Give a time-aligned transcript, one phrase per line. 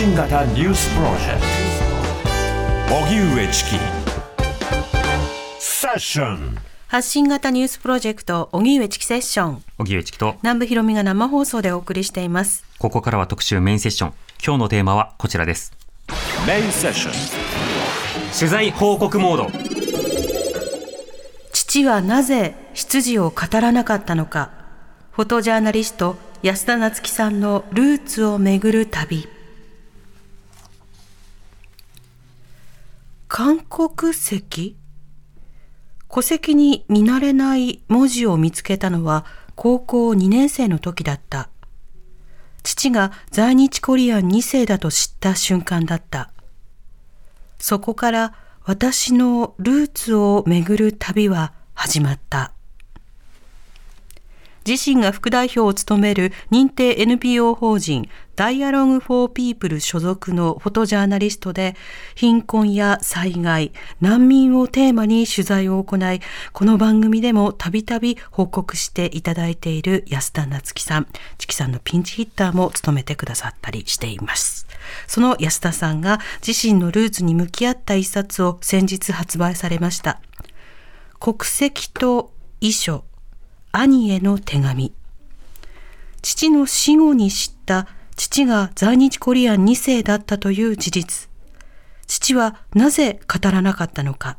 [0.00, 1.42] 信型ニュースプロジェク
[2.88, 2.94] ト。
[2.96, 3.70] 荻上チキ。
[5.58, 6.56] セッション。
[6.88, 9.62] 発信型ニュースプロジェクト荻上チキセッション。
[9.76, 10.36] 荻上チキと。
[10.42, 12.64] 南部ひろみが生放送でお送りしています。
[12.78, 14.14] ここからは特集メインセッション。
[14.42, 15.74] 今日のテーマはこちらです。
[16.46, 17.12] メインセッション。
[18.38, 19.50] 取材報告モード。
[21.52, 24.50] 父はなぜ出自を語らなかったのか。
[25.10, 29.28] フォトジャーナリスト安田夏樹さんのルーツをめぐる旅
[33.32, 34.76] 韓国籍？
[36.12, 41.48] 戸籍に見慣れない文字を見つけたのは高校2年生の時だった。
[42.64, 46.32] 父が在日コリアン2世だと知った瞬間だった。
[47.60, 52.52] そこから私のルーツをめぐる旅は始まった。
[54.66, 58.08] 自身が副代表を務める認定 NPO 法人
[58.40, 61.76] ダイアログ・フォー・ピープル所属のフォトジャーナリストで
[62.14, 66.20] 貧困や災害、難民をテーマに取材を行い、
[66.54, 74.66] この番組でもたびたび報告していただいている安田夏樹さん、チキさんのピンチヒッターも務めてくださったりしています。
[75.06, 80.18] その安田さんが自身のルーツに向き合った一冊を先日発売されました。
[81.18, 83.04] 国籍と遺書
[83.70, 84.94] 兄への手紙
[86.22, 87.86] 父の死後に知った
[88.20, 91.30] 父が在日コリアン2世だったという事実。
[92.06, 94.36] 父はなぜ語らなかったのか。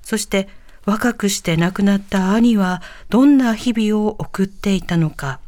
[0.00, 0.48] そして
[0.86, 5.40] 若くして亡くなった兄はどんな日々を送っていたのか。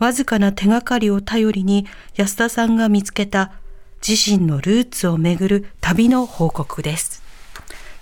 [0.00, 3.52] わずかな手がかりを頼りに安田さんが見つけた
[4.04, 7.22] 自身のルーツをめぐる旅の報告です。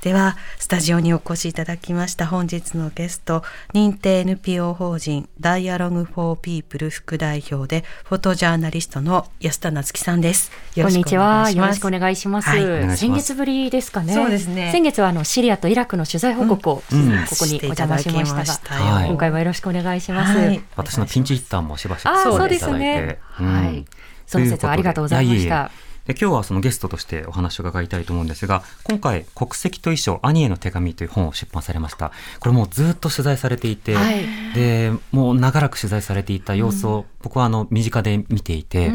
[0.03, 3.43] ではスタジオにお越しいただきました本日のゲスト
[3.75, 11.27] 認定 NPO 法人ダイアログフォーピープル副代表でフォトジャーナリストの安田夏樹さんですよろしくおこんにちは。
[11.43, 12.49] 願いしますよろしくお願いします。
[12.49, 12.57] は
[12.93, 14.15] い先月ぶりですかね。
[14.15, 20.39] そうですね先月はあのシリアとイラクの取材報告を、うんここにお邪魔しましたが、したはい今回はよろしくお願いします。
[20.39, 23.19] はい私のピンチヒッターもしばしばそうでっていただいてすね。
[23.41, 23.85] うんはい。
[24.27, 25.71] その説はありがとうございました。
[26.09, 32.13] で今日はそのゲストとしてお話を伺いたいと思うんですが今回「国籍と遺書兄への手紙」という本を出版されました。
[32.41, 34.25] これもうずっと取材されていて、はい。
[34.55, 38.91] でもう長らく取材されていた様子を僕はあの身近で見ていて、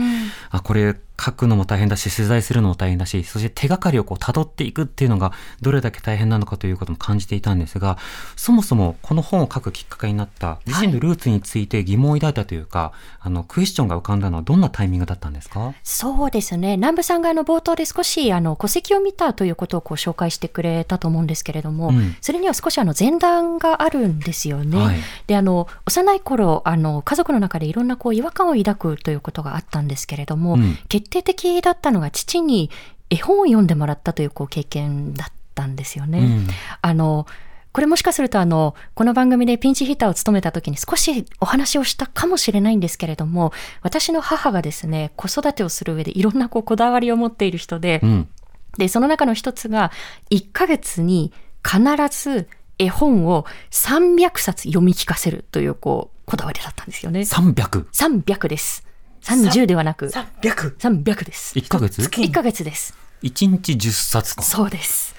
[0.50, 5.32] あこれ書くのも大変だし取材するのも大変だしそして手がかりをこう辿っていくっていうのが
[5.62, 7.98] どれだけ大変なのかということも感じていたんですが
[8.36, 15.74] そもそもこの本を書くきっかけになった自身のルーツについて疑問を抱いたというか、あのクエスチョンが浮かんだのはどんなタイミングだったんですか？
[15.84, 16.78] そうですね。
[16.78, 24.78] 南部さんがあの冒頭で少しあの戸籍を見たということをこう紹介してくれたと思うんですけれども、うんそれには少しあの前段があるんですよね。
[24.78, 24.98] はい
[25.28, 32.70] であの幼い頃あの家族の中でいろんなこう違和感を抱くということがあったんですけれども、うん決定的だったのが父に
[33.10, 36.20] 絵本を読んでもらったというこう経験だったんですよね。
[36.20, 36.48] うん
[36.82, 37.28] あの
[37.74, 48.30] これもしかするとあの、この番組でピンチヒッターを務めた時に少しお話をしたかもしれないんですけれども、私の母がですね、子育てをする上でいろんなこうこだわりを持っている人で、うん
[48.78, 49.92] で、その中の一つが、
[50.30, 51.32] 1ヶ月に
[51.64, 51.82] 必
[52.12, 52.48] ず
[52.78, 57.22] 絵本を300冊読み聞かせるという、こう、こだわりだったんですよね。
[57.22, 58.86] 300 300です。
[59.24, 61.58] 30ではなく、300 300です。
[61.58, 62.96] 1ヶ月1ヶ月です。
[63.24, 65.16] 1日10冊かそうです。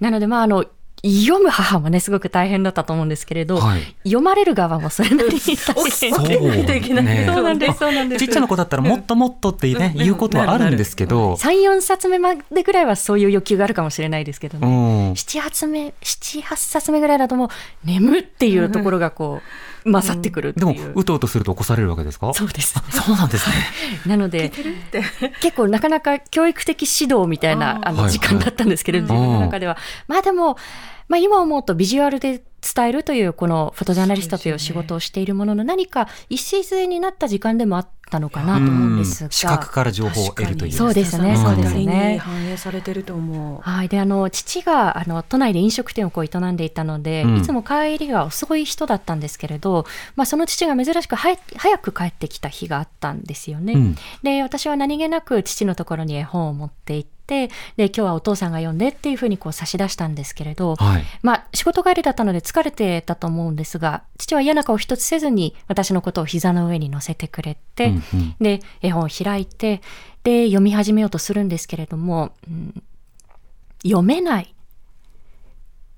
[0.00, 0.64] なので、まあ、あの、
[1.04, 3.82] 読む母もね、すごく大変だったと思うんですけれど、はい。
[4.04, 6.14] 読まれる側もそれなりに大変。
[6.14, 6.28] そう
[7.02, 7.26] ね。
[7.26, 8.24] そうなんです、そうなんです。
[8.24, 15.10] ちっちゃな子だったらもっともっとってね、言うことはあるんですけど、3、4冊目までぐらいはそういう欲求があるかもしれないですけどうね。
[15.10, 17.48] ん、7、8目、7、8冊目ぐらいだともう、
[17.84, 20.92] 眠っていうところがこう、勝ってくるってでもいう。
[20.94, 22.32] うとうとすると起こされるわけですか？
[22.34, 22.74] そうです。
[22.90, 23.56] そうなんですね。
[24.06, 24.50] なので、
[25.40, 29.76] 結構なかなか教育的指導みたいなあはいの時間だったんですけれど、はい自分の中では。
[30.08, 30.56] まあでも、
[31.08, 39.30] まあ今思うとビジュアルで伝えるというこのフォトジャーナリストという仕事をしているものの何か礎になった時間でもあったのかなと思うんですが。
[39.30, 40.72] 視覚から情報を得るという。
[40.72, 41.36] そうですね。
[41.36, 42.14] そうですね。
[42.14, 43.60] に反映されてると思う。
[43.60, 43.88] はい。
[43.88, 47.36] で、あの、父が、あの、都内で飲食店をこう営んでいたので、うん。
[47.38, 49.84] いつも帰りが遅い人だったんですけれど、
[50.16, 53.74] まあ、その父が珍しく早早く帰ってきた日があったんですよね。
[53.74, 53.96] うん。
[54.22, 61.04] で、私は何気なく父のところに絵本を持って行って、で、今日はお父さんが読んでっていうふうにこう差し出したんですけれど、はい。
[61.22, 68.36] まあ、仕事帰りだったので疲れてたと思うんですが、父は嫌な顔一つせずに私のことを膝の上に乗せてくれて、うんうん。
[68.40, 69.80] で、絵本を開いて、
[70.22, 72.82] で、読み始めようとするんですけれども、うん
[73.84, 74.54] 読めない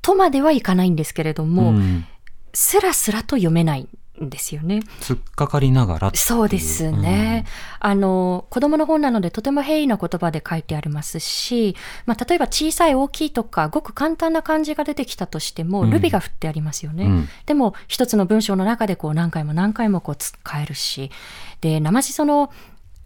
[0.02, 2.04] とまではいかないんですけれども、うん。
[2.52, 3.82] スラスラと読めない。
[3.82, 3.88] ん
[4.20, 4.80] ですよね。
[5.00, 7.44] 突っかかりながらそうですね。
[7.80, 11.76] あの、子供の本なのでとても平易な言葉で書いてありますし、
[12.06, 17.04] まあ、例えば小さい大きいとか、ごく簡単な漢字が出てきたとしても、うんルビが振ってありますよね。
[17.04, 21.10] うんでも、一つの文章の中でこう何回も何回もこう使えるし、
[21.60, 22.52] で、生地その、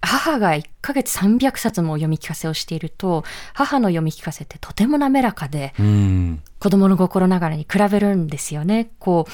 [0.03, 6.43] 母が1ヶ月300冊も読み聞かせをしていると、母の読み聞かせってとても滑らかで、うん。
[6.59, 8.91] 子供の心ながらに比べるんですよね。
[8.99, 9.31] こう、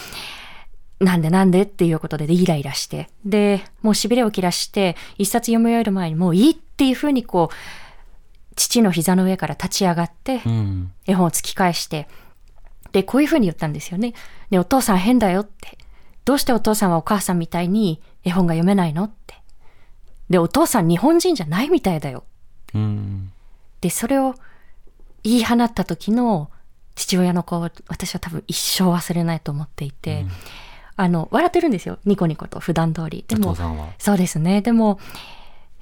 [1.01, 3.11] なんでなんでっていうことででイライラして。
[3.25, 7.55] で、もう痺れを切らして、一冊読み終える前にもういいっていうふうにこう、
[8.57, 10.93] 父の膝の上から立ち上がって、うん。
[11.07, 12.09] 絵本を突き返して、
[12.93, 14.15] で、こういうふうに言ったんですよね。
[14.51, 15.77] ね、お父さん変だよって。
[16.25, 19.35] どうしてお父さんはお母さんみたいに絵本が読めないのって。
[20.31, 22.25] で、お父さん日本人じゃないみたいだよ。
[22.75, 23.33] うん。
[23.83, 24.35] で、それを
[25.23, 26.51] 言い放った時の
[26.95, 30.25] 父親の顔を私は多分一生忘れないと思っていて、
[30.97, 31.99] あの、笑ってるんですよ。
[32.05, 33.25] ニコニコと普段通り。
[33.29, 33.55] でも。
[33.99, 34.63] そうですね。
[34.63, 34.99] でも、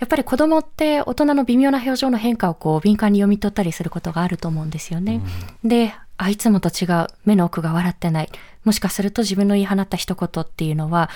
[0.00, 5.20] やっぱり子供って大人の微妙な表情の変化をこう敏感に読み取ったりすることがあると思うんですよね。
[5.62, 7.06] で、あ、いつもと違う。
[7.24, 8.28] 目の奥が笑ってない。
[8.64, 11.10] もしかすると自分の言い放った一言っていうのは、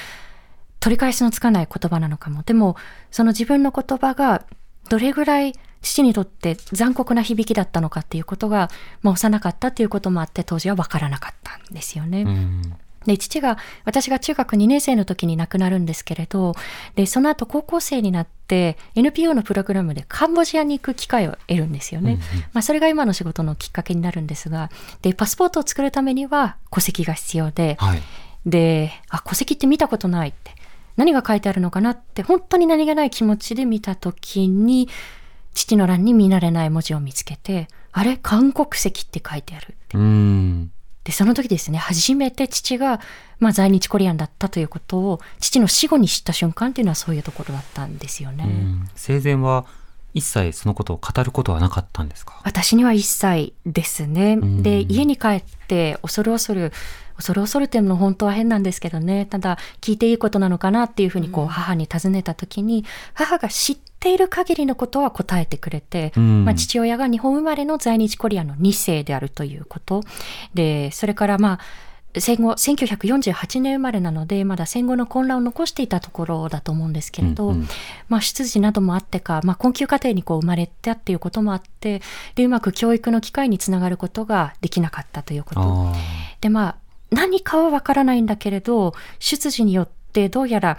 [0.80, 2.42] 取り返しのつかない言葉なのかも。
[2.42, 2.76] でも、
[3.10, 4.44] その自分の言葉が
[4.88, 8.70] どれぐらい父にとって残酷な響きだったのかっていうことが、
[9.02, 12.22] まあ、幼かったっていうこともあって当時は分からなかったんですよね。
[12.22, 12.62] うん。
[13.08, 16.54] で、父が、私が中学2年生の時に亡くなるんですけれど、
[16.94, 22.20] で、その後高校生になって、NPO のプログラムでカンボジアに行く機会を得るんですよね。
[22.52, 24.70] まあ、それが今の仕事のきっかけになるんですが、
[25.02, 28.02] で、パスポートを作るためには戸籍が必要で、はい。
[28.46, 30.52] で、あ、戸籍って見たことないって。
[30.96, 34.88] 何が書いてあるのかなって、本当に何気ない気持ちで見たときに、
[35.54, 38.16] 父の欄に見慣れない文字を見つけて、あれ？
[38.16, 39.96] 韓国籍って書いてあるって。
[39.96, 40.72] うん。
[41.08, 43.00] で、その時ですね、初めて父が、
[43.40, 48.44] まあ、在日コリアンだったということを、父の死後に知った瞬間っていうのはそういうところだったんですよね。
[48.44, 49.64] うん生前は
[50.12, 52.42] 一切そのことを語ることはなかったんですか？
[52.44, 54.34] 私には一切ですね。
[54.36, 56.72] んで、家に帰って恐る恐る、
[57.18, 59.26] 恐る恐るっていうのも本当は変なんですけどね。
[59.26, 70.04] ただ、聞いていいことなのかなっていうふうにこう母に尋ねた時に、母が知っている限りのことは答えてくれて、うんまあ、父親が日本生まれの在日コリアンの2世であるということ。
[70.54, 71.60] で、それからまあ、
[72.16, 77.68] 戦後、1948年生まれなので、まだ戦後の混乱を残していたところだと思うんですけれど、うんうん
[78.08, 82.00] まあ、出自などもあってか、まあ、困窮家庭にこう生まれたっていうこともあって、
[82.34, 85.60] で、うまく教育の機会につながることができなかったということ。
[85.60, 85.92] あ
[86.40, 86.76] で、まあ、
[87.10, 90.78] 何かはわからないんだけれど、出自によってどうやら、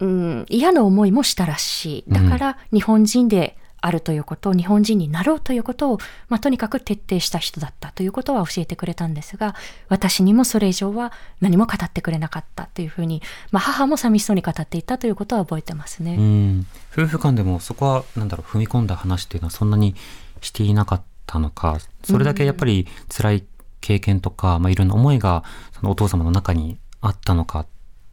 [0.00, 2.12] うん、嫌な思いもしたらしい。
[2.12, 9.54] だから、日本人であるということ、日本人になろうということを、まあ、とにかく徹底した人だったということは教えてくれたんですが、
[9.88, 16.64] 私にもそれ以上は何も語ってくれなかったというふうに、まあ、母も寂しそうに語っていたということは覚えてますね。
[16.92, 19.94] 夫婦間でもそこはなんだろう踏み込んだ話っていうのはそんなに
[20.40, 23.44] していなかったのかそれだけやっぱり辛い
[23.80, 27.66] 経験とか、まあ、いろんな思いがそのお父様の中にあったのか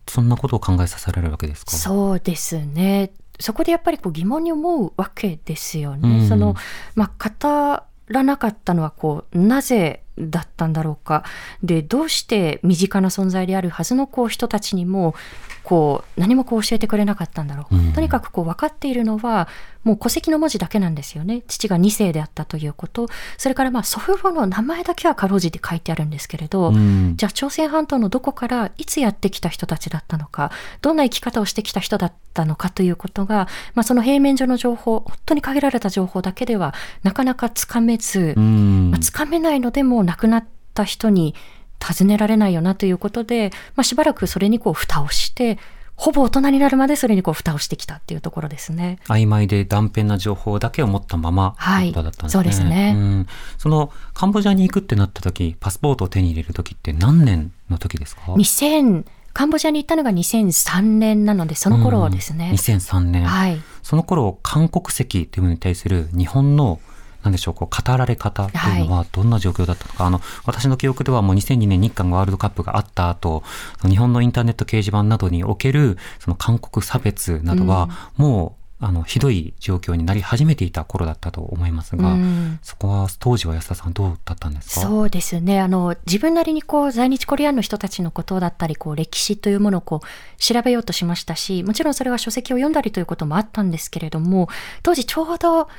[0.07, 1.71] そんなことを考えさせられるわけですか？
[1.71, 3.12] そうですね。
[3.39, 6.19] そこでやっぱりこう疑問に思うわけですよね。
[6.19, 6.56] うんその、
[6.95, 11.23] まあ、語らなかったのはこう、なぜだったんだろうか。
[11.63, 15.15] で、どうして身近な存在であるはずのこう人たちにも、
[15.63, 17.75] こう、何もこう教えてくれなかったんだろう。
[17.75, 19.47] うんとにかくこう分かっているのは、
[19.83, 21.44] もう戸籍の文字だけなんですよね。
[21.47, 23.07] 父が2世であったということ。
[23.37, 30.51] それからまあ祖父母の名前だけはかろうじて書いてあるんですけれど、うんじゃあ朝鮮半島のどこからいつやってきた人たちだったのか、
[30.81, 36.73] どんな生き方をしてきた人だったのかということが、まあ、その平面上の情報、本当に限られた情報だけでは
[37.04, 41.35] なかなかつかめず、うんまあ、つかめないのでも亡くなった人に
[41.80, 45.57] 尋ねられないよなということで、まあ、しばらくそれにこう蓋をして、
[45.95, 49.00] ほぼ大人になるまでそれにこう蓋をしてきたっていうところですね。
[49.06, 52.31] 曖昧で断片な情報だけを持ったままはいということだったんですね。
[52.31, 62.52] そうですねんそのカンボジアに行くってなった時、パスポートを手に入れる時って何年の時ですか？2000、カンボジアに行ったのが2003年なので、その頃ですね。
[62.54, 63.26] 2003年。
[63.26, 63.62] はい。
[63.81, 66.80] その頃、韓国籍というものに対する日本の、
[67.25, 73.44] なんでしょう、こう、語られ方というのはどんな状況だったのか、あの、私の記憶ではもう2002年日韓ワールドカップがあった後、
[73.81, 82.59] 日本のインターネット掲示板などにおける、その韓国差別などは、もう、あの、ひどい状況になり始めていた頃だったと思いますが、うん。
[82.61, 84.81] そこは当時は安田さんどうだったんですか？
[84.81, 85.61] そうですね。
[85.61, 94.49] あの、自分なりにこう、在日コリアンの人たちのことだったり、こう、歴史というものをこう、調べようとしましたし、もちろんそれは書籍を読んだりということもあったんですけれども、
[94.83, 95.69] 当時ちょうど、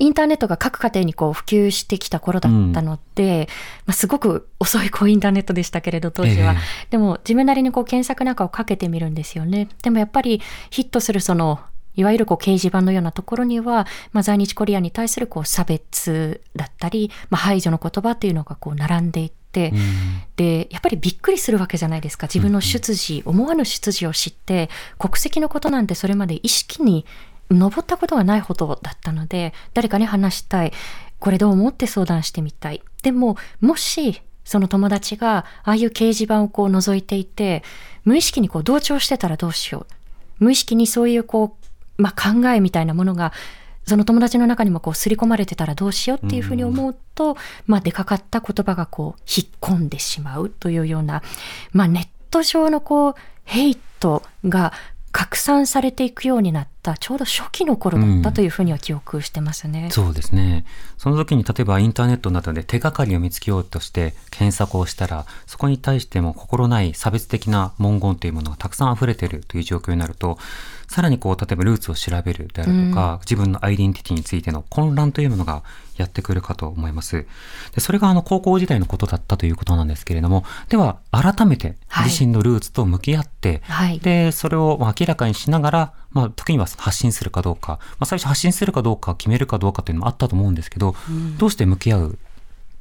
[0.00, 3.48] インターネットが各家庭にこう普及してきた頃だったので、
[3.86, 6.58] まあ、すごく遅いこうインターネットでしたけれど当時は、ええ。
[6.90, 9.68] でも自分なりにこう検索なんかをかけてみるんですよね。
[9.82, 10.40] でもやっぱり
[10.70, 11.60] ヒットするその
[11.96, 19.72] いわゆるこう掲示板のようなところには、まあ、在日コリアンに対するこう差別だったり、まあ、排除の言葉っていうのがこう並んでいって、
[20.36, 22.26] でやっぱりびっくりするわけじゃないですか。
[22.26, 27.04] 自分の出自、思わぬ出自を知って国籍のことなんてそれまで意識に
[27.50, 30.72] 上ったことがないほどだったので誰かに話したい。
[31.18, 32.82] これどう思って相談してみたい。
[33.02, 37.62] でももしその友達がああいう掲示板をこう覗いていて
[38.04, 39.86] 無意識にこう同調してたらどうしよう。
[40.38, 41.56] 無意識にそういうこ
[41.98, 43.32] う、まあ、考えみたいなものが
[43.86, 51.22] その友達の中にもこう刷り込まれてたらどうしようっていうふうに思うと、まあ、出かかった言葉がこう引っ込んでしまうというような、
[51.72, 53.14] まあ、ネット上のこう
[53.44, 54.72] ヘイトが
[55.12, 59.88] 拡散されていくようになったちょうど初期の頃だったというふうには記憶してますね。
[59.90, 60.64] そうですね。
[60.98, 70.38] その時に例えばインターネットなどで手がかりを見つけようとして検索をしたら、そこに対しても心ない差別的な文言というものがたくさん溢れているという状況になると、
[70.88, 75.62] さらにこう、例えばルーツを調べるであるとか、自分のアイデンティティについての混乱というものが
[75.96, 77.26] やってくるかと思います。
[77.74, 90.94] でそれがあの高校時代のことだったということなんですけれども、では改めてはい自身のルーツと向き合って、はいで、それをまあ明らかにしながら、まあ、時には発信するかどうか、まあ、最初発信するかどうか決めるかどうかっていうのもあったと思うんですけど、
[91.38, 92.18] どうして向き合う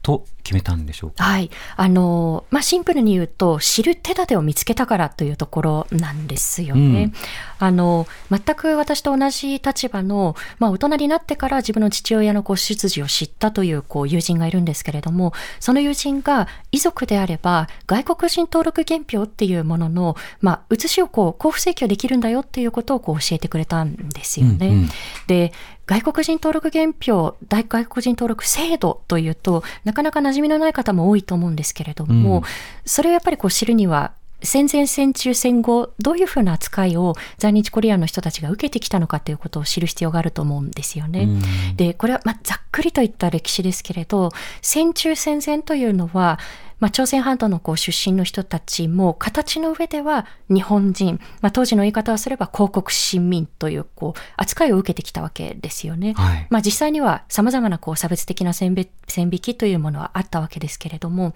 [0.01, 1.23] と決めたんでしょうか？
[1.23, 1.51] はい。
[1.75, 7.03] あの、まあ、シンプルに言うと、知る手立てを見つけたからというところなんですよね。
[7.03, 7.13] うん
[7.61, 24.67] あの、全く私と同じ立場の、まあ、大人になってから自分の父親のこう出自を知ったというこう友人がいるんですけれども、その友人が遺族であれば、外国人登録原票っていうものの、まあ、写しをこう、交付請求できるんだよっていうことをこう教えてくれたんですよね。
[24.67, 24.89] うんうん
[25.27, 25.51] で、
[25.89, 32.43] 外国人登録原票、大外国人登録制度というと、なかなか馴染みのない方も多いと思うんですけれども、うん
[32.85, 41.23] それをやっぱりこう知るには、戦前戦中戦後、どういうふうな扱いを在日コリアンの人たちが受けてきたのかということを知る必要があると思うんですよね。
[41.23, 41.25] う
[41.73, 44.31] んで、これはまあざっくりといった歴史ですけれど、
[44.61, 46.39] 戦中戦前というのは、
[46.79, 56.13] まあ、朝鮮半島のこう出身の人たちも形の上では日本人、まあ、当時の言い方をすれば広告新民というこう扱いを受けてきたわけですよね。
[56.13, 56.47] はい。
[56.49, 61.33] まあ、実際には様々なこう差別的な線引きというものはあったわけですけれども、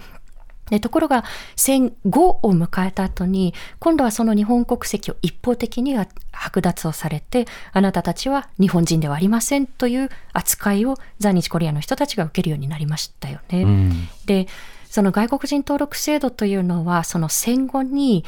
[0.70, 1.24] でところが
[1.56, 13.64] 戦後を迎えた後に今度はその日本国籍を一方的には剥奪をされてあなたたちは日本人ではありませんという扱いを在日コリアンの人たちが受けるようになりましたよね。
[13.64, 14.48] うんで
[14.94, 18.24] その外国人登録制度というのはその戦後に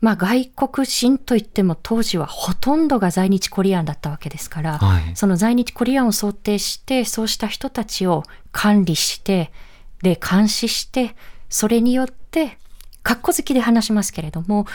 [0.00, 5.14] まあ外国人といっても当時はほとんどが在日コリアンだったわけですから、はい。
[5.14, 9.52] その在日コリアンを想定してそうした人たちを管理して
[10.02, 11.14] で監視して
[11.48, 12.58] それによって
[13.04, 14.66] かっこ好きで話しますけれども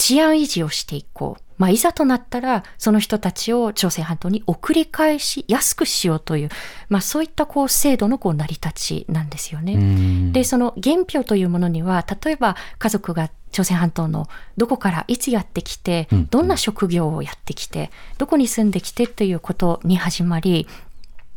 [0.00, 1.42] 治安維持をしていこう。
[1.58, 6.48] まあ、いざとなったら、その人たちを朝鮮半島に送り返しやすくしようという、
[6.88, 9.74] まあ、そういったこう制度のこう成り立ちなんですよね。
[9.74, 14.26] うんで、その原票というものには、例えば家族が朝鮮半島の
[14.56, 20.66] どこからいつやってきてうん、どんな職業をやってきて、どこに住んできてということに始まり、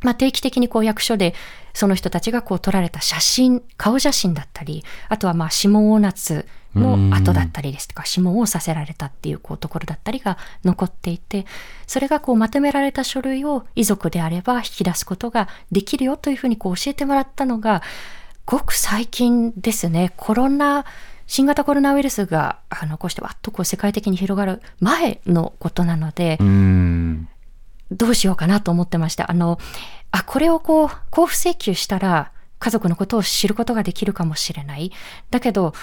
[0.04, 1.34] まあ、定期的にこう役所で
[1.74, 11.46] その人たちがこう撮られた写真、顔写真だったり、あとはまあ指紋押捺の後だったりですとか、指紋をさせられたっていうこうところだったりが残っていて、
[11.88, 17.82] それがこうまとめられた書類を遺族であれば引き出すことができるよというふうにこう教えてもらったのが、
[18.46, 20.86] ごく最近ですね、コロナ、
[21.28, 27.28] 新型コロナウイルスがあのこうしてわっとこう世界的に広がる前のことなので、うん
[27.92, 29.30] どうしようかなと思ってました。
[29.30, 29.60] あの、
[30.12, 34.92] あ、これをこう、交付請求したら、家族のことを知ることができるかもしれない。
[35.30, 35.74] だけど、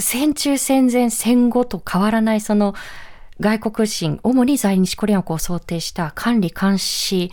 [0.00, 2.74] 戦中戦前戦後と変わらないその
[3.40, 7.32] 外国人、主に在日コリアンをこう想定した管理監視、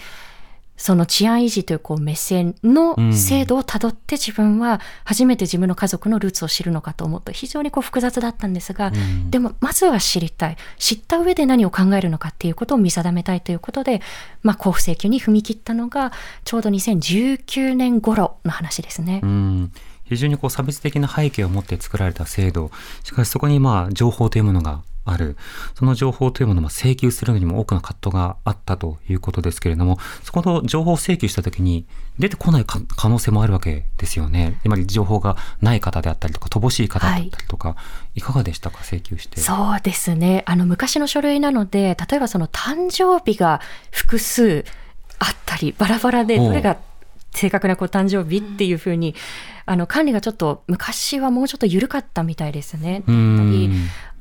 [0.77, 8.91] その治安維持というこう目線の制度をたどって自分は初めて自分の家族のルーツを知るのかと思うと非常にこう複雑だったんですが、
[9.29, 10.57] でもまずは知りたい。
[10.77, 14.01] 知った上で何を考えるのかっていうことを見定めたいということで、
[14.43, 16.13] まあ交付請求に踏み切ったのが
[16.45, 19.19] ちょうど2019年頃の話ですね。
[19.24, 19.71] うん
[20.09, 22.71] 非常にこう差別的な背景を持って作られた制度。
[23.03, 25.37] しかしそこにまあ情報というものがある。
[25.75, 31.87] その情報というものをまあ請求するのにも多くの葛藤があったということですけれども、そこの情報請求したときに
[32.19, 34.59] 出てこないか可能性もあるわけですよね。
[34.63, 37.75] つまり情報がない方であったりとか、乏しい方だったりとか、
[38.15, 39.39] い、かがでしたか、請求して。
[39.39, 40.43] そうですね。
[40.45, 43.61] あの、昔の書類なので、例えばその誕生日が
[43.91, 44.65] 複数
[45.19, 46.77] あったりバラバラでどれが
[47.31, 49.15] 正確なこう誕生日っていうふうに、
[49.65, 53.03] あの管理がちょっと昔はもうちょっと緩かったみたいですね。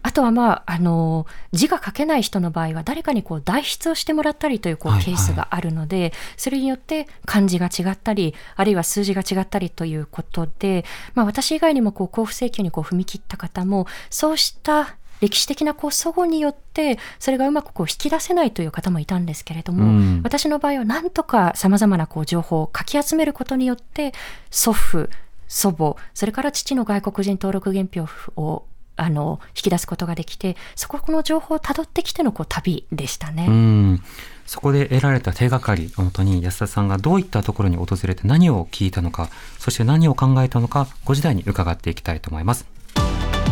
[0.03, 10.85] あとはまあ、あの、字が書けない人の場合は誰かにこう代筆をしてもらったりというこうはいケースがあるので、それによって漢字が違ったり、あるいは数字が違ったりということで、
[11.15, 20.21] まあ私以外にもこう交付請求にこう踏み切った方も、そうした歴史的なこう齟齬によって、それがうまくこう引き出せないという方もいたんですけれども、うん。
[20.23, 24.13] 私の場合はなんとか様々なこう情報をかき集めることによって、
[24.51, 25.09] 祖父、
[25.49, 28.65] 祖母、それから父の外国人登録原票を
[28.97, 33.47] あの引き出すことができて、そこの情報をたどってきてのこう旅でしたね。
[33.49, 34.03] うん。
[34.47, 42.65] そこで得られた手がかりをもとに安田さんがどういったところに訪れて何を聞いたのかそして何を考えたのかご時代に伺っていきたいと思います。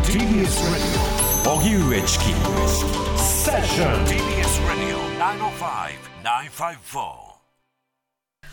[0.04, 1.13] TBS Radio
[1.46, 2.24] 荻上チキ。
[3.18, 4.96] セッション TBS Radio
[6.24, 7.34] 905-954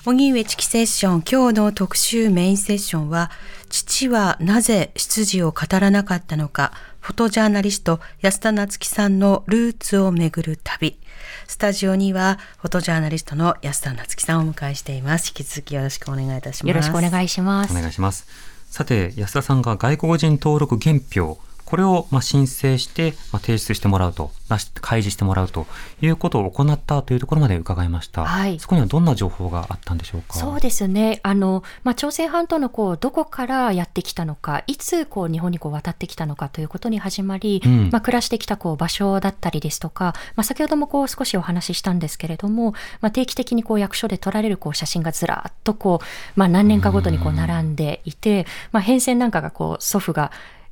[0.05, 1.21] 荻上チキセッション。
[1.21, 3.31] 今日の特集メインセッションは
[3.69, 6.73] 父はなぜ出自を語らなかったのか。
[6.99, 10.99] フォトジャーナリスト安田夏樹さんのルーツをめぐる旅。
[11.47, 15.29] スタジオにはフォトジャーナリストの安田夏樹さんをお迎えしています。
[15.29, 16.67] 引き続きよろしくお願いいたします。
[16.67, 17.71] よろしくお願いします。
[17.71, 18.27] お願いします。
[18.69, 21.37] さて安田さんが外国人登録原票
[21.71, 25.65] これをまあ申請してまあ提出してもらうと出し開示してもらうと
[26.01, 28.59] いうことを行ったというところまで伺いました、はい。
[28.59, 30.33] そこにはどんな情報があったんでしょうか？
[30.37, 31.21] そうですね。
[31.23, 37.89] あの、まあ、朝鮮半島のこう、どこからやってきたのか、いつこう、日本にこう、渡ってきたのかということに始まり、うん。
[37.91, 50.31] まあ、暮らしてきたこう、場所だったりですとか、まあ、先ほどもこう、少しお話ししたんですけれども、まあ、定期的にこう、役所で撮られるこう、写真がずらっとこう、まあ、何年かごとにこう、並んでいて、まあ、変遷なんかがこう、祖父が、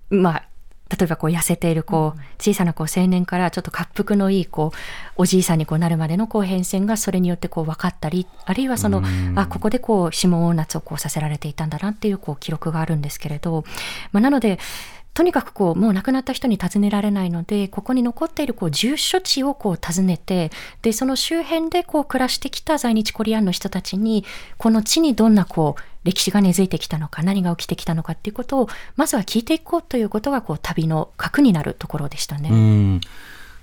[0.09, 0.43] まあ、
[0.89, 4.77] 例えばこう痩せているこう小さなこう青年からちょっと滑腹のいいこう
[5.17, 9.03] おじいさんにこうなるまでのこう変遷がそれによってこう分かったりあるいはその
[9.35, 13.63] あここでこう指紋押捺をこうさせられていたんだなっていうこう記録があるんですけれど、
[14.11, 14.59] まあ、なので
[15.13, 20.51] とにかくこうもう亡くなった人に尋ねられないのでここに残っているこう住所地をこう訪ねて
[20.81, 24.23] でその周辺でこう暮らしてきた在日コリアンの人たちに
[24.57, 33.01] この地にどんなこう歴史が根付いてきたのか何が起きてきたのかということをまずは聞いていこうということがこう旅の核になるところでしたね。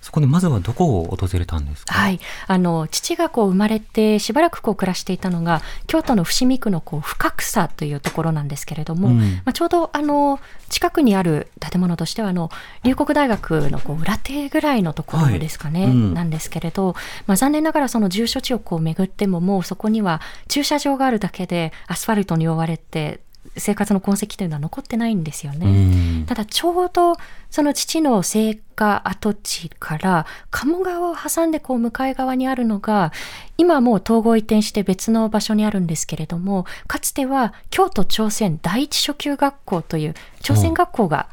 [0.01, 1.93] うんそこでまずはどこを訪れたんですか？
[1.93, 9.19] はい、あの父がこう生まれてしばらくこう暮らしていたのが京都の伏見区のこう深草というところなんですけれども、うん。
[9.19, 12.51] まあ、ちょうどあの近くにある建物としてはあの
[12.85, 15.91] 龍谷大学のこう裏手ぐらいのところですかね、はい。
[15.91, 16.15] うん。
[16.15, 16.95] なんですけれど、
[17.27, 23.19] まあ、残念ながらその住所地をこう巡ってももうそこには駐車場があるだけでアスファルトに覆われて
[23.57, 25.67] 生活の痕跡というのは残ってないんですよね。
[25.67, 27.15] うんただちょうど
[27.51, 33.13] その父の生家跡地から鴨川を挟んでこう向かい側にあるのが
[33.57, 41.29] 今はもう統合移転して別の場所にあるんですけれどもかつては京都朝鮮第一初級学校という朝鮮学校が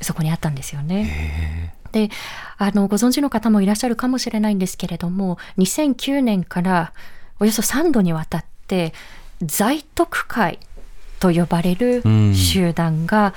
[0.00, 1.74] そこにあったんですよね。
[1.92, 2.10] で
[2.58, 6.92] あのご存知の方もいらっしゃるかもしれないんですけれども2009年から
[7.38, 8.92] およそ3度にわたって
[9.40, 10.58] 在徳会
[11.24, 13.32] と呼ばれるうん集団が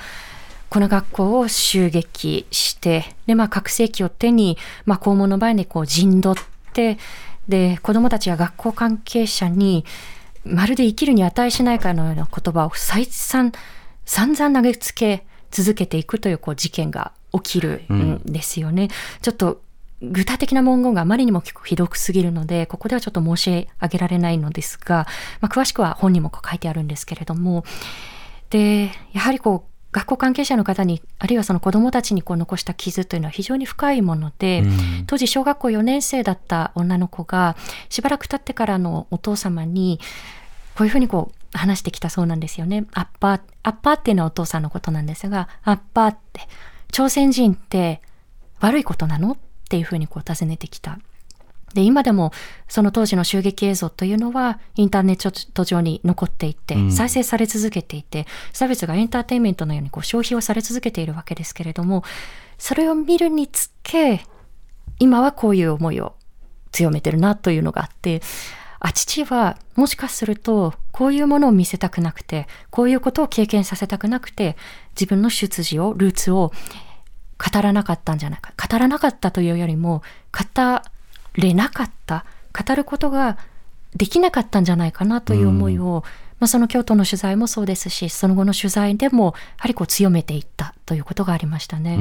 [0.68, 6.98] この学校を襲撃してで、まあ、拡声器を手に、まあ、校門の前でこう陣取って
[7.48, 9.86] で子どもたちや学校関係者に
[10.44, 13.52] まるで生きるに値しないかのような言葉を再三
[14.04, 18.88] 散々投げつけ続けていくというこう事件が起きるんですよね。
[19.22, 19.62] ちょっと
[20.00, 25.06] 具体的な文言があまりにも結構ひどくすぎるので、ここではちょっと申し上げられないのですが、
[25.40, 27.64] まあ、詳しくは本にもこう書いてあるんですけれども、
[28.50, 35.04] で、やはりこう、学校関係者の方に、あるいはその子供たちにこう残した傷というのは非常に深いもので、うん。
[35.06, 37.56] 当時小学校4年生だった女の子が、
[37.88, 39.98] しばらく経ってからのお父様に、
[40.76, 42.84] こういうふうにこう話してきたそうなんですよね。
[42.92, 46.42] アッパー、アッパーっていうのはお父さんのことなんですが、アッパーって、
[46.92, 48.02] 朝鮮人って
[48.60, 49.38] 悪いことなの？
[49.68, 50.98] っていうふうにこう尋ねてきた。
[51.74, 52.32] で、今でも
[52.66, 62.04] その当時の襲撃映像というのはインターネット上に残っていてう、ん再生され続けていて、差別がエンターテインメントのようにこう消費をされ続けているわけですけれども、
[62.56, 64.22] それを見るにつけ、
[64.98, 66.14] 今はこういう思いを
[66.72, 68.22] 強めてるなというのがあって、
[68.80, 74.56] あ、父はもしかするとこういうものを見せたくなくて、こういうことを経験させたくなくて、
[74.94, 76.52] 自分の出自を、ルーツを
[77.38, 78.52] 語らなかったんじゃないか。
[78.68, 80.80] 語らなかったというよりも、語
[81.34, 82.24] れなかった。
[82.52, 83.38] 語ることが
[83.94, 86.04] できなかったんじゃないかなという思いを、
[86.40, 91.96] まあ、その京都の取材もそうですし、その後の取材でも、やはりこう強めていったということがありましたね。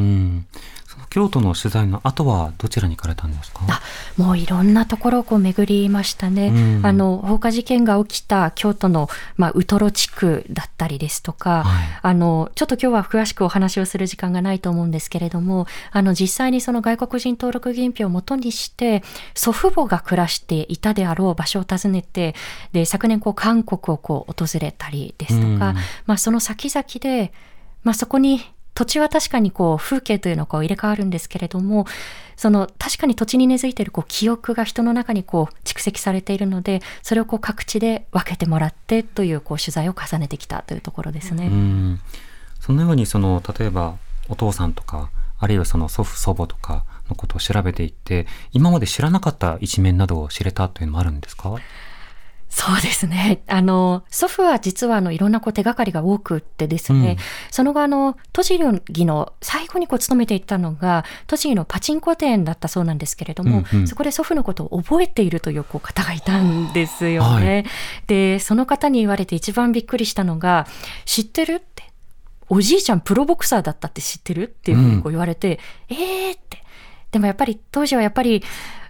[1.09, 3.61] 京都の取材の後はどちらに行かれたんですか？
[3.69, 3.81] あ
[4.17, 6.47] もういろんなところをこう巡りましたね。
[6.47, 6.85] うん。
[6.85, 11.99] あの放火事件が起きた京都の、まあ、ウトロ地区だったりですとか、はい。
[12.01, 22.35] あのちょっと今日は詳しくお話をする時間がないと思うんですけれどもあの実際にその外国人登録銀票をもとにして祖父母が暮らしていたであろう場所を訪ねて
[22.73, 25.75] で昨年こう韓国をこう訪れたりですとか、うん。
[26.05, 27.31] まあ、その先々で、
[27.83, 28.41] まあ、そこに
[28.77, 31.87] 土地は確かにこう風景というのがこう入れ替わるんですけれども
[32.35, 41.49] その確かに土地に根付いているこう記憶が人の中にこう蓄積されているのでそれをこう各地で分けてもらってというこう取材を重ねてきたというところですね。
[42.59, 43.95] そのようにその例えば
[44.29, 45.09] お父さんとか
[45.39, 51.55] あるいはその祖父祖母とかのことを調べていって今まで知らなかった一面などを知れたというのもあるんですか？
[52.49, 53.43] そうですね。
[53.47, 57.17] あの、祖父は実はあの、いろんなこう手がかりが多くってですね、うん
[57.51, 67.65] その後あの、栃木の最後にこう勤めていたのが、栃木のパチンコ店だったそうなんですけれども、うんうんそこで祖父のことを覚えているというこう方がいたんですよはね。
[68.07, 70.67] で、その方に言われて一番びっくりしたのが、
[71.05, 71.55] 知ってる？
[71.55, 71.83] って。
[72.49, 74.43] おじいちゃんプロボクサーだったって知ってる？
[74.43, 76.63] っていうふうにこう言われて、えーって。
[77.11, 78.43] でもやっぱり当時はやっぱり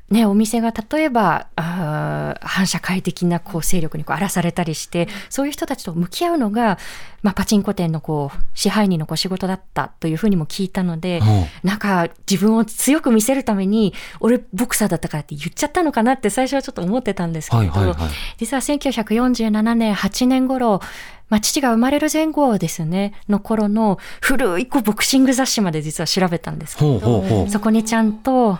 [0.09, 6.77] ね、お店が例えばあー反社会的なこう勢力にこう荒らされたりしてそういう人たちと向き合うのが、
[7.23, 18.09] まあ、パチンコ店のこう支配人のこう仕事だったというふうにも聞いたので、ほなんか自分を強く見せるために俺ボクサーだったからって言っちゃったのかなって最初はちょっと思ってたんですけれど、はいはいはい。
[18.37, 20.81] 実は1947年8年頃
[21.29, 27.49] まあ、父が生まれる前後ですね、の頃の古いこうボクシング雑誌まで実は調べたんですけど、ほうほうほう。
[27.49, 28.57] そこにちゃんと、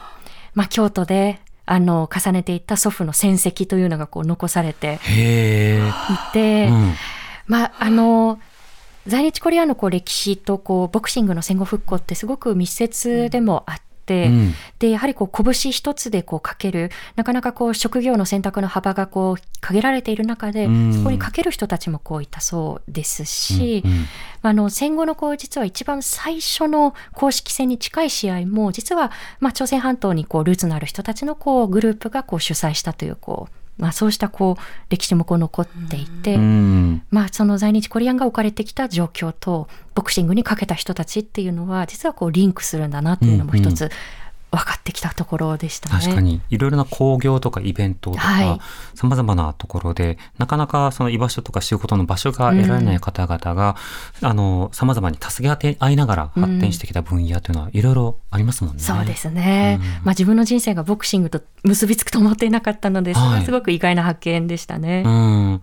[0.58, 6.94] まあ、京都で、あの、重ねていった祖父の戦績というのがこう残されていて、うん。
[7.46, 8.40] まあ、あの、
[9.06, 14.54] 在日コリアンのこう歴史とこうボクシングの戦後復興ってすごく密接でもあって、うん。
[14.80, 20.94] で、やはりこう拳一つでこうかける、なかなかこう職業の選択の幅がこう限られている中で、うん。
[20.94, 24.06] そこにかける人たちもこういたそうですし、うんうん。
[24.44, 37.04] あの戦後のこう実は一番最初の公式戦に近い試合も実はまあ朝鮮半島にこうルーツのある人たちのこうグループがこう主催したというこう、まあ、そうしたこう歴史もこう残っていて、うん。
[37.12, 43.90] まあ、その在日コリアンが置かれてきた状況とボクシングにかけた人たちっていうのは実はこうリンクするんだなというのも一つ
[44.50, 46.00] 分かってきたところでしたね。
[46.02, 48.64] 確かにいろいろな興行とかイベントとはいか
[48.96, 53.76] さまざまなところでなかなかその居場所とか仕事の場所が得られない方々が
[54.72, 58.80] さまざまに助け合って合いながら発展してきた分野というのはいろいろありますもんね。
[58.82, 65.04] そうですね、うんまあ、自分の人生がボクシングと結びつくと思っていなかったので、それははいすごく意外な発見でしたね。
[65.06, 65.62] うん。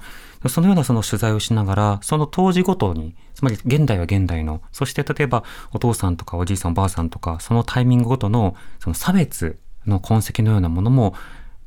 [0.49, 11.15] そのようなその取材をしながら、その当時ごとに、つまり現代は現代の、そして例えばお父さんとかおじいさんおばあさんとか、そのタイミングごとのその差別の痕跡のようなものも、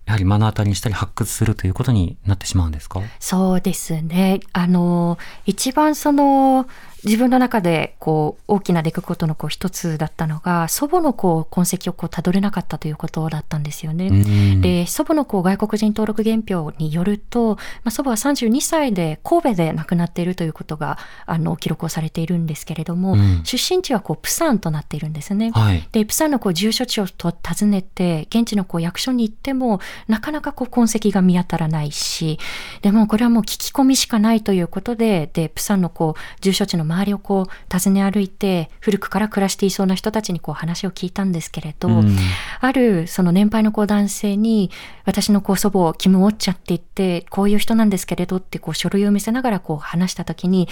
[0.05, 3.01] やはり目の当たりにしたり発掘するということになってしまうんですか？
[3.19, 4.39] そうですね。
[4.53, 6.65] あの、一番その、
[7.03, 14.07] 自分の中でこう大きな出来事のこう一つだったのが祖母のこう痕跡をこうたどれなかったということだったんですよね。
[14.07, 25.51] うんで祖母のこう外国人登録原票によると、まあ、祖母は32歳で神戸で亡くなっているということがあの記録をされているんですけれども、うん出身地はこうプサンとなっているんですね。
[25.51, 25.87] はい。
[25.91, 32.39] でプサンのこう住所地をと訪ねて現地のこう役所に行ってもなかなかこう痕跡が見当たらないし
[32.81, 42.17] でもこれはもう聞き込みしかないということででプサンのこう住所地の周りをこう訪ね歩いて古くから暮らしていそうな人たちにこう話を聞いたんですけれど、うん
[42.59, 44.71] あるその年配のこう男性に
[45.05, 50.67] 私のこう祖母キム・ウォッチャって言ってこういう人なんですけれどってこう書類を見せながらこう話した時に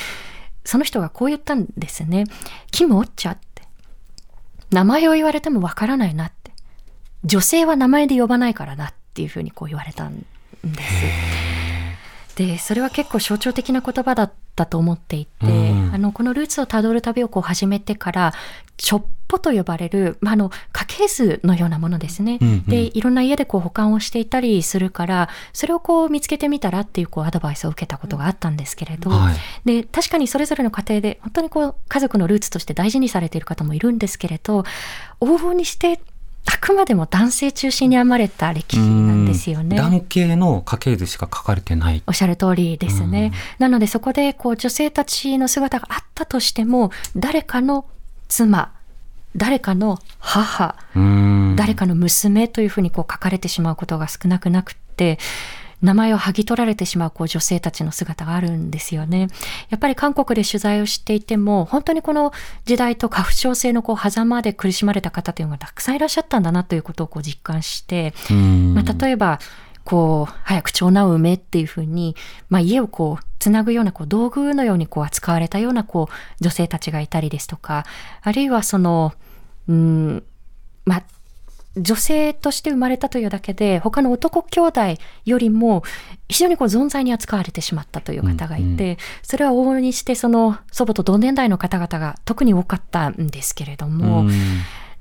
[0.63, 2.25] その人がこう言ったんですね。
[2.71, 3.63] キム・ウォッチャって
[4.71, 6.51] 名前を言われてもわからないなって
[7.23, 10.25] 女性は名前で呼ばないからなっていうふうにこう言われたんで
[10.65, 11.54] す。
[12.35, 18.33] でそれは結構象徴的な言葉だったと思っていて、うんあのこのルーツをたどる旅をこう始めてから
[18.75, 22.37] ちょっぽと呼ばれる、まあ、あの家系図のようなものですね。
[22.41, 29.35] うんうんでいろんな家でこう保管をしていたりするからそれをこう見つけてみたらっていうこうアドバイスを受けたことがあったんですけれど、はい。
[29.63, 34.65] で確かにそれぞれの家庭で本当にこう家族のルーツとして大事にされている方もいるんですけれど
[35.21, 36.01] 往々にして
[36.45, 39.77] あくまでも男性中心に編まれた歴史なんですよね。
[39.77, 42.03] うん男系の家系図しか書かれてない。
[42.07, 43.31] おっしゃる通りですね。
[43.59, 47.85] なのでそこでこう女性たちの姿があったとしても誰かの
[48.27, 48.71] 妻
[49.35, 55.19] 誰かの母うん誰かの娘というふうにこう書かれてしまうことが少なくなくって
[55.81, 59.27] 名前を剥ぎ取られてしまうこう女性たちの姿があるんですよね。
[59.69, 62.33] やっぱり韓国で取材をしていても、本当にこの
[62.65, 69.39] 時代と過不調性のこう狭間で苦しまれた方というのがたくさんいらっしゃったんだなということをこう実感して、まあ、例えば、
[69.83, 72.15] こう、早く長男を産めっていうふうに、
[72.49, 77.85] まあ、家をこう、つなぐようなこう道具のようにこう扱われたようなこう女性たちがいたりですとか、
[78.23, 79.13] あるいはその、
[79.69, 80.23] うん、
[80.85, 81.03] まあ、
[81.77, 84.81] 女性として生まれたというだけで、他の男兄弟
[85.25, 85.83] よりも
[86.29, 94.31] 非常にこう存在に扱われてしまったという方がいて、うんそれは往々にしてその祖母と同年代の方々が特に多かったんですけれども、うん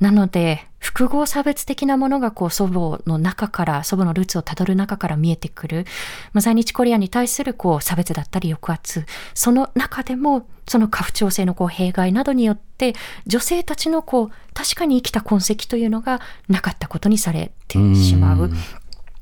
[0.00, 5.87] なので、複合差別的なものがこう祖母の中から、祖母のルーツをたどる中から見えてくる。
[6.33, 9.07] まあ、在日コリアンに対するこう差別だったり抑圧。
[9.33, 12.94] その中でも、その過不調性のこう弊害などによって、
[13.26, 18.50] 女性たちのこう、確かに生きた痕跡というのがなかったことにされてしまう。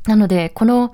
[0.06, 0.92] なので、この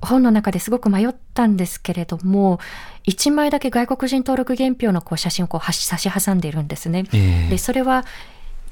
[0.00, 2.60] 本の中ですごく迷ったんですけれども、
[3.04, 7.04] 一枚だけ外国人登録原票のこう写真をこう差し挟んでいるんですね。
[7.12, 8.04] ええで、それは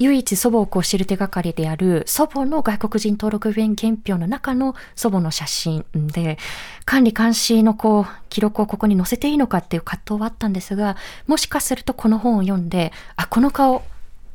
[0.02, 3.68] 唯一祖母をこう知る手がかりである祖母の外国人登録原
[4.04, 6.38] 票の中の祖母の写真で、
[6.84, 13.82] 管理監視のこう記録をここに載せていいのかっていう葛藤はあったんですが、もしかするとこの本を読んで、あ、この顔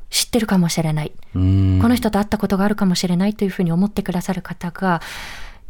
[0.09, 1.11] 知ってるかもしれない。
[1.35, 1.79] うん。
[1.81, 5.01] この人と会ったことがあるかもしれないというふうに思ってくださる方が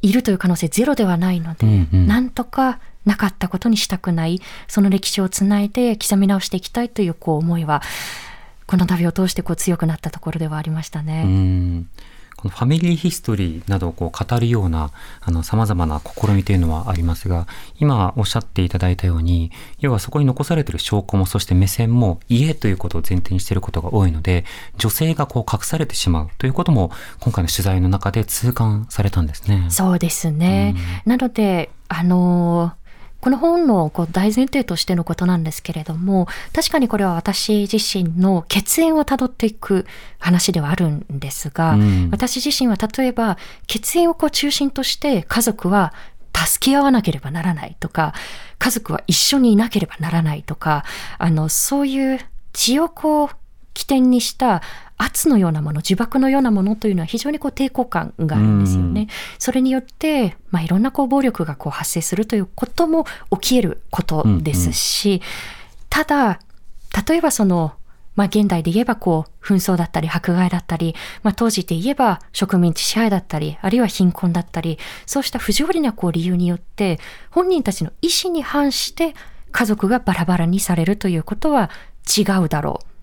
[0.01, 2.07] いるという可能性ゼロではないので、うんうん。
[2.07, 7.81] なんとかなかったことにしたくない、その歴史をつないで刻み直していきたいというこう思いは、
[8.67, 11.23] この旅を通してこう強くなったところではありましたうね。
[11.23, 11.89] ん
[12.35, 17.47] このファミリーヒストリーなどをこう語るようなあの様々な試みというのはありますが
[17.79, 24.45] 今おっしゃっていただいたように要はそこに残されている証拠もそして目線も家ということを前提にしていることが多いので
[24.77, 29.65] 女性がこう隠されてしまうということも今回の取材の中で痛感されたんですね。
[29.69, 30.75] そうですね。
[31.05, 32.86] なので、あのー
[33.19, 39.85] この本のこう大前提としてのことなんですけれども、確かにこれは私自身の血縁をたどっていく
[40.19, 42.09] 話ではあるんですが、うん。
[42.11, 45.93] 私自身は例えば血縁をこう中心として家族は
[46.33, 48.13] 助け合わなければならないとか、
[48.59, 50.85] 家族は一緒にいなければならないとか、
[51.17, 52.19] あの、そういう
[52.53, 53.29] 血をこう
[53.73, 54.61] 起点にした
[54.97, 59.07] 圧のようなもの、呪縛のようなものというのは非常にこう抵抗感があるんですよね。
[59.37, 63.05] それによって、まあ、いろんなこう暴力がこう発生するということも
[63.39, 65.21] 起き得ることですし、
[65.89, 66.39] ただ、
[67.07, 67.73] 例えばその、
[68.15, 79.13] まあ、現代で言えばこう、紛争だったり迫害だったり、まあ、当時で言えば植民地支配だったり、あるいは貧困だったり、そうした不条理なこう理由によって、本人たちの意思に反して
[79.51, 81.69] 家族がバラバラにされるということは
[82.17, 82.96] 違うだろう。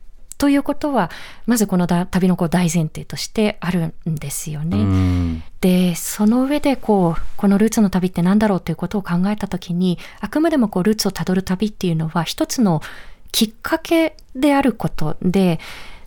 [0.45, 1.11] ということは、
[1.47, 4.77] まずこのだ旅のこう大前提としてあるんですよね。
[4.77, 12.83] うんで、その上でこう、このルーツの旅って何だろうということを考えたときに、あくまでもこうルーツをたどる旅っていうのは一つの
[13.33, 15.61] きっかけであることで、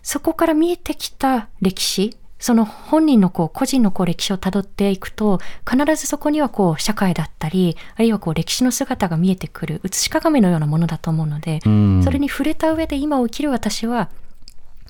[0.04, 14.08] そこから見えてきた歴史、その本人のこう個人のこう歴史をたどっていくと、必ずそこにはこう社会だったり、あるいはこう歴史の姿が見えてくる、写し鏡のようなものだと思うので、うんそれに触れた上で今を生きる私は、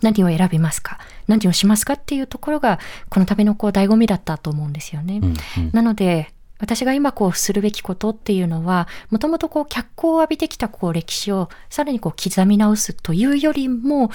[0.02, 0.98] 何を選びますか？
[1.26, 5.18] 何をしますかっていうところが、この旅のこう醍醐味だったと思うんですよね。
[5.18, 5.70] うんうん。
[5.72, 14.10] なので、私が今こうするべきことっていうのは、もともとこう脚光を浴びてきたこう歴史をさらにこう刻み直すというよりも、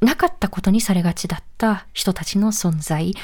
[0.00, 3.14] なかったことにされがちだった人たちの存在、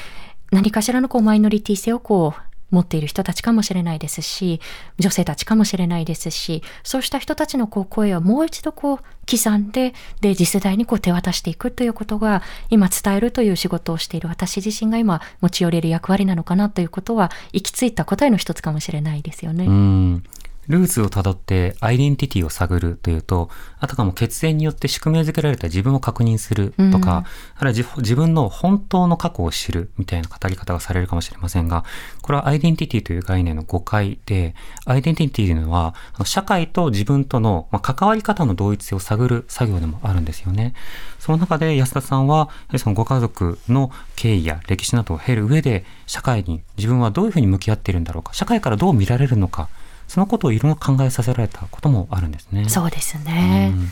[0.51, 4.59] 何かしらのこうマイノリティ性をこう持っている人たちかもしれないですし、
[4.99, 8.97] 女性たちかもしれないですし、そうした人たちのこう声をもう一度こう
[9.29, 19.65] 刻んで、で、次世代にこう手渡していくということが、今伝えるという仕事をしている私自身が今持ち寄れる役割なのかなということは、行き着いた答えの一つかもしれないですよね。
[19.65, 20.23] うん
[20.67, 23.49] ルーツをたどってアイデンティティを探るというと、
[23.79, 27.25] あたかも血縁によって宿命づけられた自分を確認するとか、
[27.55, 31.83] あるいは自自分の本当の過去を知るみたいな語り方がされるかもしれませんが、
[32.21, 40.73] これはアイデンティティという概念の誤解で、アイデンティティというのは、社会と自分とのまあ関わり方の同一性を探る作業でもあるんですよね。
[41.19, 49.67] その中で安田さんは、そのご家族の経緯や歴史などを経る上で、社会に自分はどういうふうに向き合っているんだろうか、社会からどう見られるのか、
[50.07, 52.69] そのことをいろいろ考えさせられたこともあるんですね。
[52.69, 53.71] そうですね。
[53.73, 53.89] うん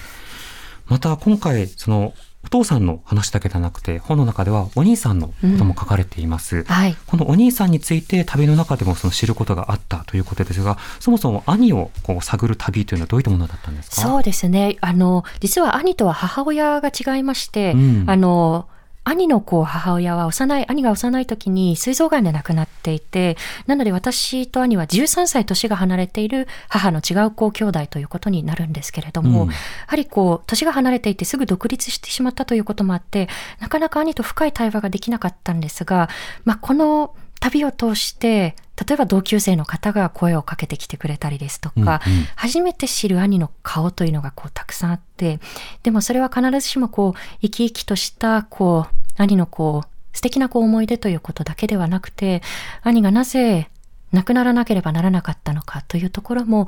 [0.86, 6.66] また今回、そのお父さんの話だけではなくて、本の中ではお兄さんのことも書かれています。
[6.66, 6.98] はい。
[7.08, 14.02] このお兄さんについて旅の中でもその知ることがあったということですが、そもそも兄をこう探る旅というのはどういったものだったんですか？
[14.02, 14.78] そうですね。
[14.82, 18.68] あの、実は兄とは母親が違いまして、うんあの、
[19.06, 23.38] 兄のこう母親は幼い、兄が幼い時に膵臓がんで亡くなっていて、
[23.68, 29.50] なので私と兄は13歳年が離れている母の違うこう兄弟ということになるんですけれども、うん。
[29.50, 29.56] や
[29.88, 33.28] はりこう、年が離れていてすぐ独立してしまったということもあって、
[33.60, 36.10] なかなか兄と深い対話ができなかったんですが、
[36.46, 38.56] まあ、この旅を通して、
[38.88, 42.00] 例えば同級生の方が声をかけてきてくれたりですとか、うんうん。
[42.36, 45.40] 初めて知る兄の顔というのがこうたくさんあって、
[45.84, 52.42] でもそれは必ずしもこう生き生きとしたこう兄のこう素敵なこう思い出ということだけではなくて、
[52.82, 53.70] 兄がなぜ
[54.12, 56.68] 亡くならなければならなかったのかというところも、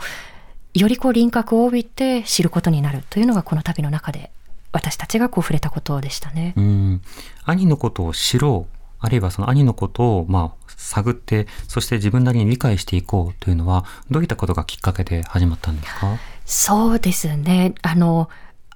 [0.73, 4.29] よりこう輪郭を帯びて知ることになるというのがこの旅の中で
[4.73, 6.53] 私たちがこう触れたことでしたね。
[6.57, 7.01] うん。
[7.45, 16.17] 兄のことを知ろうあるいはその兄のことをまあ探ってそして自分なりに理解していこうというのはどういったことがきっかけで始まったんですか？
[16.45, 17.73] そうですね。
[17.81, 18.29] あの、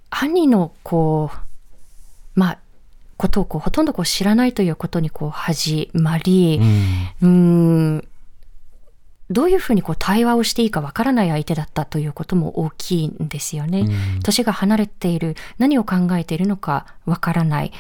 [0.10, 2.60] 兄のこう、まあ、
[3.18, 6.60] ことをこうほとんどこう知らないということにこう始まり、
[7.22, 8.08] うんうーん
[9.32, 13.82] どういうふうにこう対話をしていいかわからない相手だったということも大きいんですよね。
[13.82, 17.72] うん年が離れている、何を考えているのかわからない。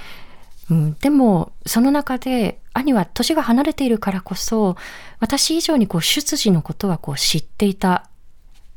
[0.69, 4.75] うん、でも、その中で、兄は年が離れているからこそ、
[5.19, 8.09] 私以上にこう出自のことはこう知っていた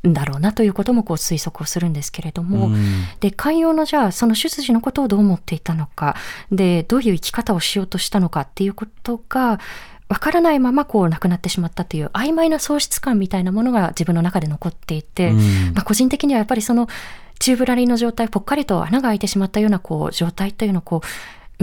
[0.07, 2.75] んだろうなということもこう推測をするんですけれども、うん。
[3.19, 6.15] で、寛容のじゃあ、その出自のことをどう思っていたのか、
[6.51, 9.59] で、どういう生き方をしようとしたのかっていうことが、
[10.09, 15.37] わからないままこう亡くなってしまったという曖昧な喪失感みたいなものが自分の中で残っていて、うん。
[15.73, 16.87] まあ、個人的にはやっぱりその
[17.39, 21.07] チューブラリーの状態、ぽっかりと穴が開いてしまったようなこう状態というのをこう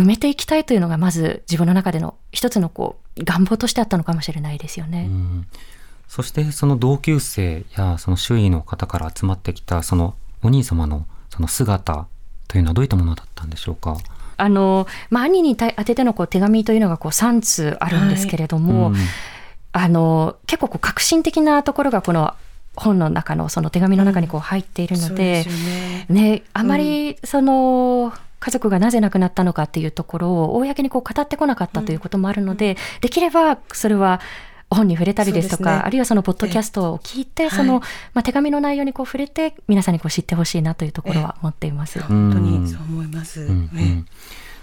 [0.00, 5.06] 埋めていきたいというのがまず自分の中での一つのこう願望としてあったのかもしれないですよね。
[5.08, 5.46] うん。
[6.08, 12.06] そしてその同級生やその周囲の方から集まってきたそのお兄様のその姿
[12.48, 13.96] というのはどういったものだったんでしょうか？
[14.36, 18.96] あの、まあ、兄に対当ててのこう手紙というのがこう3通あるんですけれども、うん。
[19.72, 22.34] あの、結構こう革新的なところがこの
[22.74, 26.06] 本の中のその手紙の中にこう入っているので、そうですよね。
[26.08, 34.20] ね、あまりその、家族がなぜ亡くなったのかっていうところを公にこう語ってこなかったということもあるので、できればそれは
[34.70, 35.83] 本に触れたりですとか、ね。
[35.85, 37.83] あるいはそのポッドキャストを聞いて、えその、はい
[38.14, 42.00] まあ、手紙の内容にこう触れて皆さんにこう知ってほしいなというところは思っています。
[42.00, 43.42] 本当にそう思います。
[43.42, 43.70] うんうん。
[43.76, 44.05] ね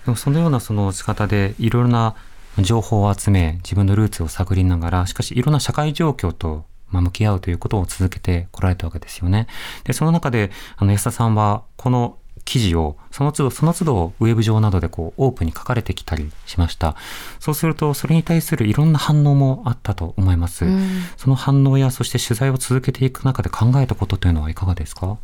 [0.05, 2.15] でもそのようなその仕方でいろいろな
[2.59, 9.47] 情報を集め自分のルーツを探りながらしかしいろんな社会状況とまあ向き合うということを続けてこられたわけですよね。
[9.83, 16.95] でその中であの安田さんはこの記事をその都度その都度ウェブ上などでこうオープンに書かれてきたりしました。
[17.39, 20.65] そうするとそれに対するいろんな反応もあったと思います。
[20.65, 25.17] うんその反応やそして取材を続けていく中で考えたことというのはいかがですか？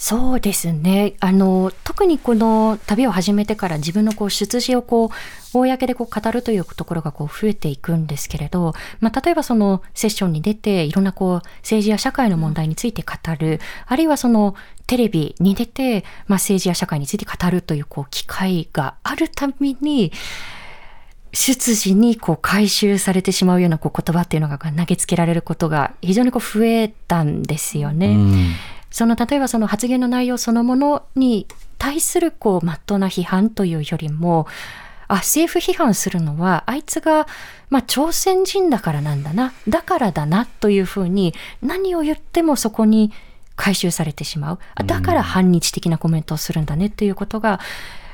[0.00, 1.12] そうですね。
[1.20, 14.54] あの、特にこの旅を始めてから自分のこう出自をこう、公でこう語るというところがこう増えていくんですけれど、まあ、例えばそのセッションに出ていろんなこう政治や社会の問題について語る、あるいはその
[14.86, 20.12] テレビに出て、まあ、政治や社会について語るというこう機会があるたびに、
[21.34, 28.06] 出自にこう回収されてしまうようなこう言葉っていうのが投げつけられることが非常にこう増えたんですよね。
[28.06, 28.54] うん
[28.90, 31.46] その例えばその発言の内容そのものに
[31.78, 34.46] 対するこう真っ当な批判というよりも、
[35.08, 37.26] あ、政府批判するのはあいつが、
[37.68, 43.12] まあ、朝鮮人だからなんだな、だからだなというふうに何を言ってもそこに
[43.56, 44.58] 回収されてしまう。
[44.74, 47.60] あだから反日的なコメントをするんだねっていうことが、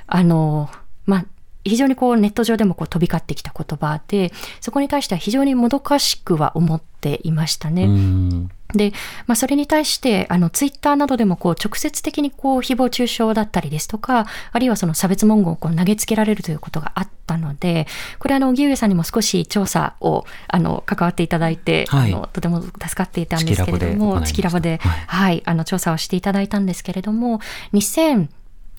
[0.07, 0.71] あの、
[1.05, 1.25] まあ、
[1.69, 7.85] 非常にこうネット上でもこう飛び交ってきた言葉で、そこに対しては非常にもどかしくは思っていましたね。
[7.85, 8.51] うん。
[8.75, 8.93] で、
[9.27, 17.87] まあ、それに対して、あの、ツイッターなどでも、こう、直接的に、こう、誹謗中傷だったりですとか、あるいはその差別文言をこう投げつけられるということがあったので、
[18.19, 22.13] これ、あの、荻上さんにも少し調査を、あの、関わっていただいて、はい。
[22.13, 25.05] あの、とても助かっていたんですけれども、チキラボで、はい。
[25.07, 27.41] はい、あの、調査をしていただいたんですけれども、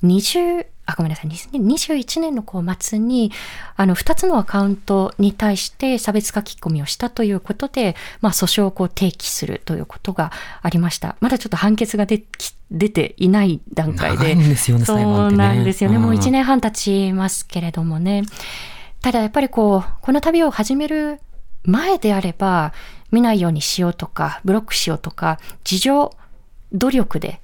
[0.04, 3.32] 2020、あ、ごめんなさい、2021年のこう末に、
[3.76, 10.32] あの、2つのアカウントに対して差別書き込みをしたということで、まあ、訴訟をこう提起するということが
[10.62, 11.18] ありました。
[11.20, 14.18] まだちょっと判決が出き出ていない段階で。
[14.18, 15.98] 長いんですよね裁判そうってねなんですよね。
[15.98, 18.24] もううん1年半経ちますけれどもね。
[19.02, 21.20] ただやっぱりこう、この旅を始める
[21.64, 22.74] 前であれば、
[23.12, 26.16] 見ないようにしようとか、ブロックしようとか、自助
[26.74, 27.40] 努力で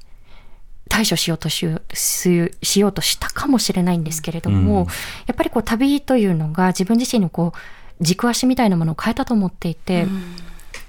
[0.90, 4.88] 対処しようとしようししようとしたかもしれないんですけれども、うん。
[5.26, 10.06] やっぱりこう旅というのが自分自身のこう軸足みたいなものを変えたと思っていて、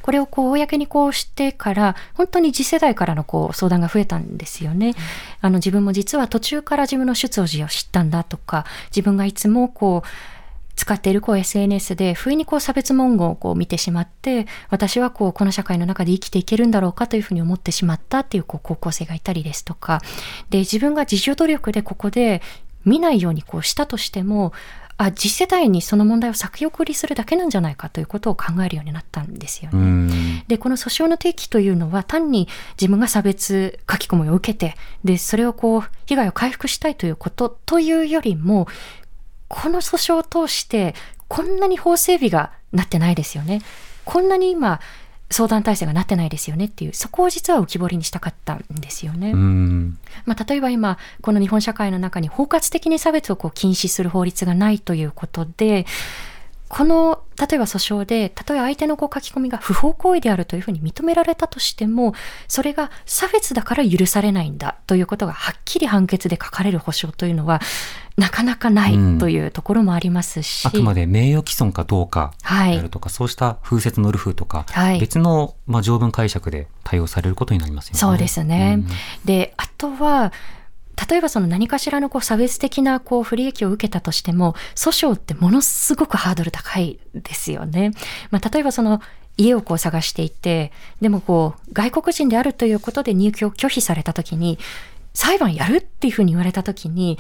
[0.03, 4.95] これをこう公にこうしてから本当に次世代からのこう相談が増えたんですよね。
[5.41, 10.09] あの自分も実は途中から自分の出自を知ったんだとか自分がいつもこう
[10.77, 20.01] 使っているこう SNS で不意にこう差別文言をこう見てしまって私はこうこの社会の中で生きていけるんだろうかというふうに思ってしまったっていうこう高校生がいたりですとか
[20.51, 22.43] で自分が自助努力でここで
[22.85, 24.53] 見ないようにこうしたとしても
[24.97, 30.45] あ次世代にその問題を先送りするだけなんじゃないかということを考えるようになったんですよね。
[30.47, 32.49] でこの訴訟の提起というのは単に
[32.81, 38.69] 自分が差別書き込みを受けてでそれをこう被害を回復したいということというよりも
[39.49, 40.95] この訴訟を通して
[41.29, 43.63] こんなに法整備がなってないですよね。
[44.05, 44.81] こんなに今
[45.31, 49.33] 相談体制がなってないですよねっていうそこを実は浮き彫りにしたかったんですよね。
[50.27, 55.87] まあ、例えば今この日本社会の中に包括的に差別をこう禁止する法律がないということで
[56.69, 62.15] この例えば訴訟で例えば相手のこう書き込みが不法行為であるというふうに認められたとしても
[62.49, 67.61] それが差別だから許されないんだということがはっきり判決で書かれる保証というのは
[68.17, 77.99] なかなかないというところもありますし、うん、あくまで名誉毀損かどうかであるとか、はい、そうした風説のルフとか、はい、別の、まあ、条文解釈で対応されることになりますよね。
[77.99, 78.87] そうですね、うん、
[79.25, 80.33] であとは
[81.11, 87.91] 例えばその何かしらのこう差別的なこう不利益を受けたとしても、訴訟ってものすごくハードル高いですよね。
[88.31, 89.01] まあ、例えばその
[89.37, 94.59] 家をこう探していて、でもこう外国人であるということで入居を拒否されたときに、
[95.15, 97.19] 裁判やるっていうふうに言われたときに、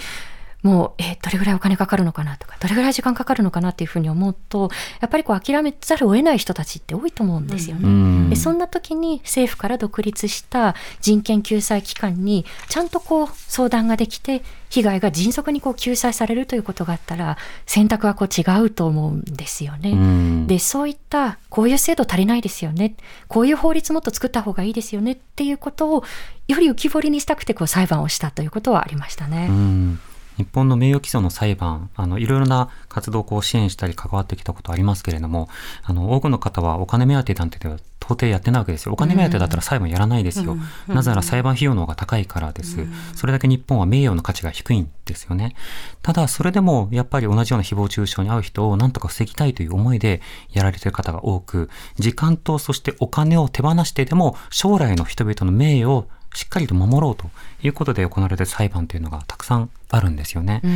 [0.64, 4.70] もう、えどれぐらいお金かかるのかなとか、どれぐらい時間かかるのかなっていうふうに思うと、
[5.02, 7.82] やっぱりこう諦めざるを得ない人たちって多いと思うんですよね。
[7.84, 17.36] うん、でそんな時に政府から独立した人権救済機関にちゃんとこう相談ができて、被害が迅速にこう救済されるということがあったら、
[17.66, 19.90] 選択はこう違うと思うんですよね。
[19.90, 22.94] うん、で、そういったこういう制度足りないですよね。
[23.28, 26.04] こういう法律もっと作った方がいいですよねっていうことを
[26.48, 29.48] より浮き彫りにしたくてこう裁判をしたということはありましたね。
[29.50, 30.00] うん
[30.36, 35.48] 日本の名誉毀損の裁判、あの、いろいろな活動をこう支援したり関わってきたことありますけれども、
[35.82, 38.92] あの、多くの方はお金目当てなんてでは到底やってないわけですよ。
[38.92, 40.56] お金目当てだったら裁判やらないですよ。
[40.88, 42.86] なぜなら裁判費用の方が高いからです。
[43.14, 45.54] それだけ日本は名誉の価値が低いんですよね。
[46.02, 50.20] ただ、それでもやっぱり同じような誹謗中傷に遭う人をなんとか防ぎたいという思いで
[50.52, 57.30] やられている方が多く、時間とそしてお金を手放してでも将来の人々の名誉をしっかりと守ろうと
[57.62, 60.60] いうことで行われている裁判というのがたくさんあるんですよね。
[60.64, 60.68] う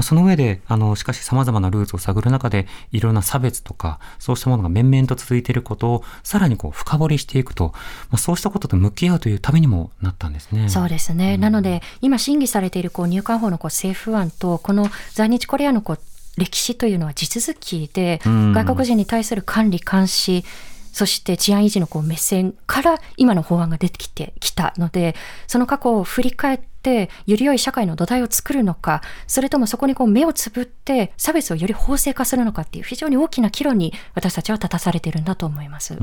[0.00, 7.72] ん、その上で、あの、しかし様々なルーツを探る中で、いろんな差別とか、そうしたものが面々と続いていることを、さらにこう、深掘りしていくと、
[8.10, 10.70] まあ、そうしたことと向き合うというためにもなったんですね。
[10.70, 11.34] そうですね。
[11.34, 15.98] うん、なので、今審議されているこう入管法のこう政府案と、この在日コリアのこう
[16.38, 20.44] 歴史というのは地続きで、外国人に対する管理監視、
[20.92, 25.16] そして治安維持のこう目線から今の法案が出てきてきたので、
[25.46, 35.96] その過去を振り返って、より良い社会の土台を作るのか、それともそこにこう目をつぶって差別をより法制化するのかっていう非常に大きな岐路に私たちは立たされているんだと思います。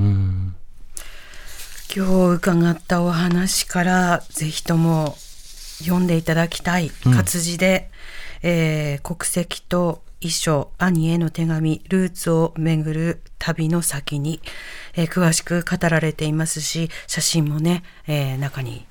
[1.95, 5.15] 今日伺ったお話からぜひとも
[5.79, 7.89] 読んでいただきたい活字で、
[8.43, 14.41] うん、えー、国籍と遺書、兄への手紙、ルーツをめぐる旅の先に、
[14.95, 18.86] えー、詳しく語られていますし、写真もね、えー、中に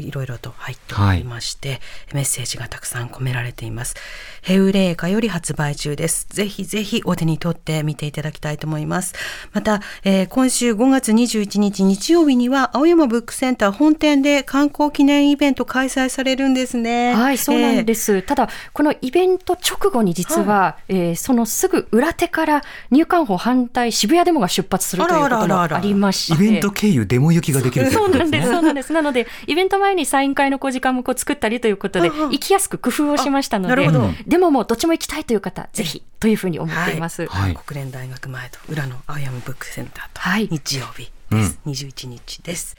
[0.00, 1.80] いろいろと入っておりまして、はい、
[2.14, 3.96] メッセージがたくさん込められています。
[4.42, 6.26] ヘウレーカより発売中です。
[6.30, 9.14] ぜひぜひお手に取って見ていただきたいと思います。
[9.52, 17.14] また、えー、今週5月21日日曜日には青山ブックセンター本店で観光記念イベント開催されるんですね。
[17.14, 18.16] はい、そうなんです。
[18.16, 26.44] えー、ただ、このイベント直後に実は、はい、えー、そのすぐ裏手から入管法反対渋谷デモが出発するということがありまして。
[26.44, 28.92] イベント経由デモ行きができるそうなんです、そうなんです。
[28.92, 33.88] なので、イベント前にサイン会のこう時間もこう作ったりということで、行きやすく工夫をしましたので、
[34.26, 37.26] でももうどっちも行きたいという方、ぜひというふうに思っています。
[37.26, 41.58] はい、国連大学前と裏のアイアムブックセンターと、はい、日曜日です。
[41.64, 42.76] うん、21日です。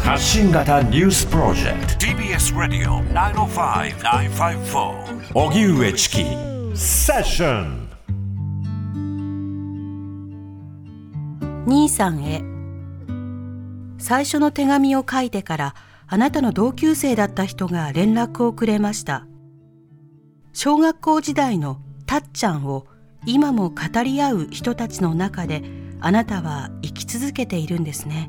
[0.02, 2.01] 発信型ニュースプロジェクト
[2.42, 6.24] TBS ラディオ905-954おぎゅうえちき
[6.74, 7.88] セッション
[11.66, 12.42] 兄さんへ
[13.98, 15.76] 最初の手紙を書いてから
[16.08, 19.28] あなたの同級生だった人が連絡をくれました。
[20.52, 22.88] 小学校時代のたっちゃんを
[23.24, 25.62] 今も語り合う人たちの中で
[26.00, 28.28] あなたは生き続けているんですね。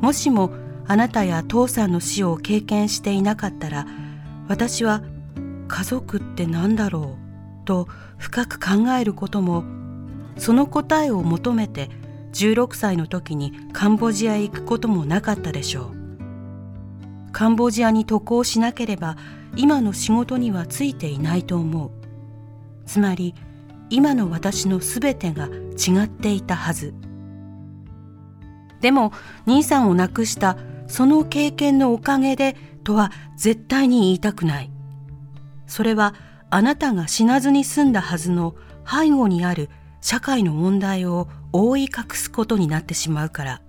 [0.00, 3.86] もしもあなたや父さんの死を経験していなかったら
[4.48, 5.02] 私は
[5.68, 7.16] 家族って何だろ
[7.62, 9.64] うと深く考えることも
[10.36, 11.90] その答えを求めて
[12.32, 17.32] 16歳の時にカンボジアへ行くこともなかったでしょう。
[17.32, 19.16] カンボジアに渡航しなければ
[19.56, 21.90] 今の仕事にはついていないと思う。
[22.86, 23.34] つまり
[23.90, 26.94] 今の私のすべてが違っていたはず。
[28.80, 29.12] でも
[29.46, 30.56] 兄さんを亡くした
[30.86, 34.70] その経験のおかげでとは絶対に言いたくない。
[35.66, 36.14] それは
[36.50, 38.54] あなたが死なずに済んだはずの
[38.86, 39.70] 背後にある
[40.00, 43.60] 社会の問題を覆い隠すことになってしまうから。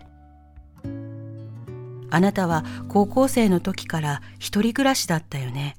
[2.11, 5.75] あなたは高校生の時から一人暮らしだったよね。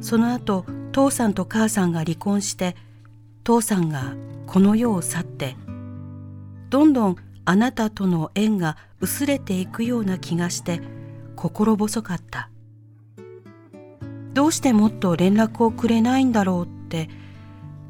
[0.00, 2.76] その後父さんと母さんが離婚して
[3.44, 4.14] 父さんが
[4.46, 5.56] この世を去って
[6.70, 10.80] どんどんあなたとの縁が薄れていくような気がして
[11.34, 12.48] 心細かった。
[14.32, 17.10] どうしてもっと連絡をくれないんだろうって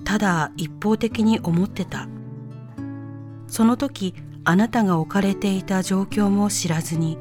[0.04, 2.08] ただ一方的に思ってた。
[3.46, 7.18] その時あなたが置かれていた状況も知らずに。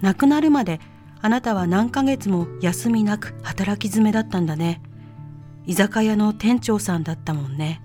[0.00, 0.80] 亡くなるまで
[1.20, 4.80] あなたは何ヶ月も休みなく働き詰めだったんだね。
[5.66, 7.82] 居酒屋の店長さんだったもんね。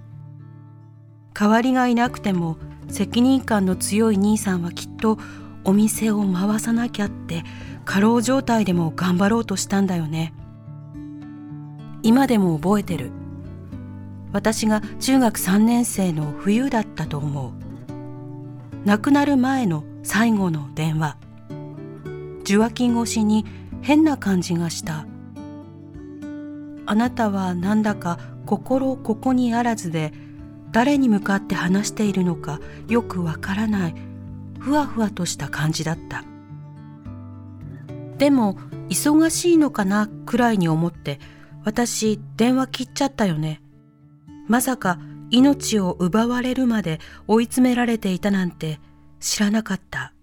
[1.33, 2.57] 代わりがいなくても
[2.93, 5.17] 責任感の強い兄さんはきっと
[5.63, 7.43] お店を回さなきゃって
[7.85, 10.31] 過労状態でも頑張ろうとしたんだよね。
[12.03, 13.11] 今でも覚えてる。
[14.31, 17.51] 私が中学3年生の冬だったと思う。
[18.85, 21.17] 亡くなる前の最後の電話。
[22.41, 23.43] 受話器越しに
[23.81, 25.07] 変な感じがした。
[26.85, 30.13] あなたはなんだか心ここにあらずで
[30.73, 32.59] 誰に向かって話しているのか
[32.89, 33.95] よくわからない
[34.59, 36.25] ふわふわとした感じだった
[38.17, 38.57] でも
[38.89, 41.19] 忙しいのかなくらいに思って
[41.63, 43.61] 私電話切っちゃったよね。
[44.47, 44.99] まさか
[45.29, 48.79] 命を奪われるまで追い詰められていたなんて
[49.19, 50.13] 知らなかった。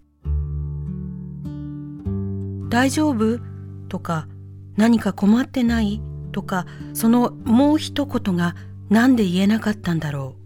[2.69, 3.41] 大丈夫？
[3.89, 4.29] とか
[4.77, 6.01] 何か困ってない？
[6.33, 8.55] とかそのもう一言が
[8.89, 10.40] 何で言えなかったんだろう。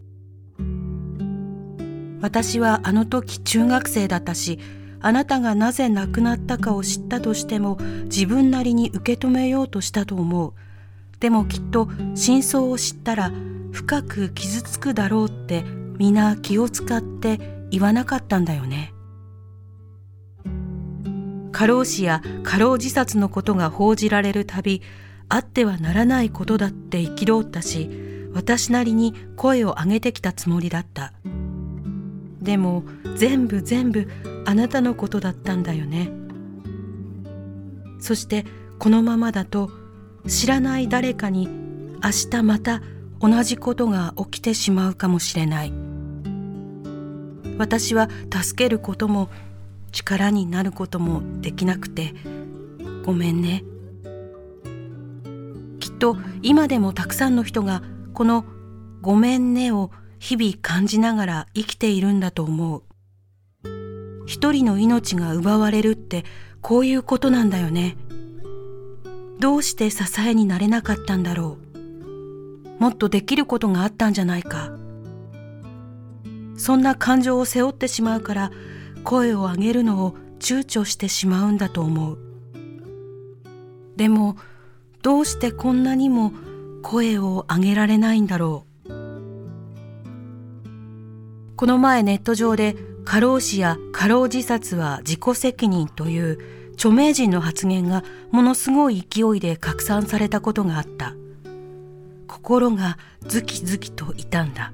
[2.24, 4.58] 私はあの時中学生だったし
[4.98, 10.54] あなたがなぜ亡くなったかを知ったとしても自分なりに受け止めようとしたと思う。
[11.20, 13.30] でもきっと真相を知ったら
[13.72, 15.64] 深く傷つくだろうって
[15.98, 18.94] 皆気を使って言わなかったんだよね。
[21.52, 24.80] 過労死や過労自殺のことが報じられるたび
[25.28, 27.90] あってはならないことだって憤ったし
[28.32, 31.12] 私なりに声を上げてきたつもりだった
[32.44, 32.84] でも
[33.16, 34.08] 全部全部
[34.44, 36.10] あなたのことだったんだよね。
[37.98, 38.44] そして
[38.78, 39.70] このままだと
[40.26, 41.48] 知らない誰かに
[42.02, 42.82] 明日また
[43.20, 45.72] 同じことが起きてしまうかもしれない。
[47.56, 49.30] 私は助けることも
[49.92, 52.14] 力になることもできなくて
[53.06, 53.64] ごめんね。
[55.80, 57.82] きっと今でもたくさんの人が
[58.12, 58.44] この
[59.00, 59.90] 「ごめんね」を
[60.24, 62.82] 日々感じながら生きているんだと思う。
[64.24, 66.24] 一人の命が奪われるって
[66.62, 67.98] こういうことなんだよね。
[69.38, 72.82] どうして支えになれなかったんだろう。
[72.82, 74.72] もっとできることがあったんじゃないか。
[76.56, 78.50] そんな感情を背負ってしまうから
[79.02, 82.18] 声を上げるのを躊躇してしまうんだと思う。
[83.96, 84.38] でも
[85.02, 86.32] どうしてこんなにも
[86.82, 88.73] 声を上げられないんだろう。
[91.56, 92.74] この前ネット上で
[93.04, 96.38] 過労死や過労自殺は自己責任という
[96.74, 98.02] 著名人の発言が
[98.32, 101.14] ものすごい勢いで拡散されたことがあった。
[102.26, 104.72] 心がズキズキと痛んだ。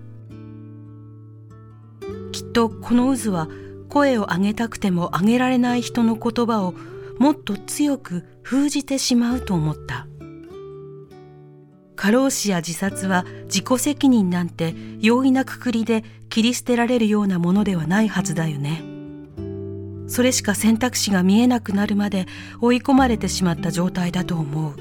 [2.32, 3.48] きっとこの渦は
[3.90, 6.74] 声を上げたくても上げられない人の言葉を
[7.18, 10.06] もっと強く封じてしまうと思った。
[12.00, 18.82] 過労死や自殺は自己責任なんて容易なくくりで切り捨てられるようなものではないはずだよね。
[20.08, 22.24] それしか選択肢が見えなくなるまで
[22.62, 24.76] 追い込まれてしまった状態だと思う。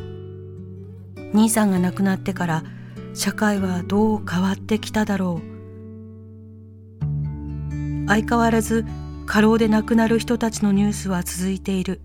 [1.33, 2.63] 兄さんが亡くなってから
[3.13, 6.97] 社会はどう変わってきただろう。
[8.07, 8.85] 相変わらず
[9.25, 11.99] 過労で亡くなる人たちのニュースは続いている。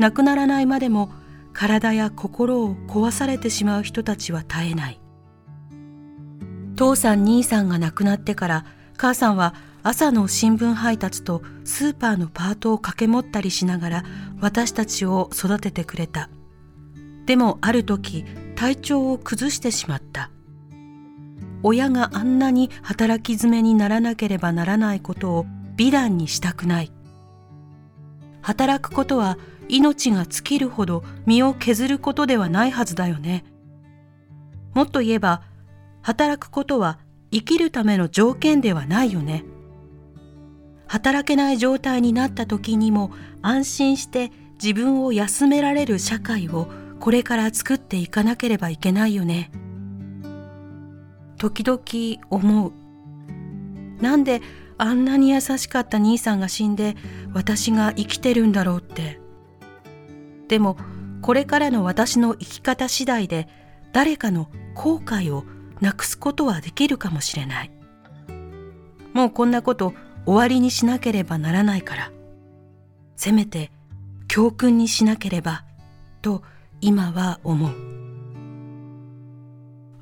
[0.00, 1.12] 亡くならないまでも
[1.56, 5.00] 体や心を壊されてしまう人たちは絶えない。
[6.76, 8.66] 父さん兄さんが亡くなってから
[8.98, 14.04] 母さんは朝の新聞配達とスーパーのパートを掛け持ったりしながら
[14.38, 16.28] 私たちを育ててくれた。
[17.24, 20.30] でもある時体調を崩してしまった。
[21.62, 26.92] 親があんなに働き詰めにならなければならないことを美談にしたくない。
[28.42, 29.38] 働くことは
[29.68, 33.44] 命が尽きるほど身を削ることではないはずだよね。
[34.74, 35.42] もっと言えば
[36.02, 36.98] 働くことは
[37.32, 39.44] 生きるための条件ではないよね。
[40.86, 43.10] 働けない状態になった時にも
[43.42, 44.30] 安心して
[44.62, 46.68] 自分を休められる社会を
[47.00, 49.50] これから作っていかなければいけないよね。
[51.38, 52.72] 時々思う。
[54.00, 54.40] なんで
[54.78, 56.96] あんなに優しかった兄さんが死んで
[57.32, 59.25] 私が生きてるんだろうって。
[60.48, 60.76] でも
[61.22, 63.48] これからの私の生き方次第で
[63.92, 65.44] 誰かの後悔を
[65.80, 67.70] なくすことはできるかもしれない
[69.12, 69.94] もうこんなこと
[70.24, 72.12] 終わりにしなければならないから
[73.16, 73.70] せめて
[74.28, 75.64] 教訓にしなければ
[76.22, 76.42] と
[76.80, 77.96] 今は思う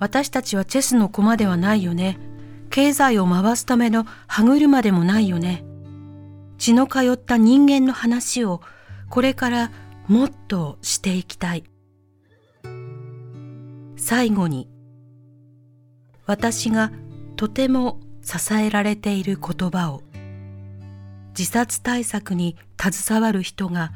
[0.05, 2.19] 私たちはチェスの駒ではないよね。
[2.69, 5.65] 経済を回すための歯車でもないよね。
[6.59, 8.61] 血の通った人間の話を
[9.09, 9.73] これから
[10.09, 11.65] もっとしていきたい。
[13.97, 14.69] 最後に、
[16.27, 16.93] 私が
[17.37, 20.03] とても支えられている言葉を、
[21.37, 23.93] 自殺対策に携わる人が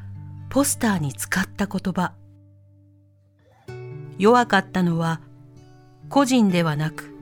[0.51, 2.13] ポスターに使った言葉。
[4.19, 5.21] 弱かったのは
[6.09, 7.15] 個人ではなく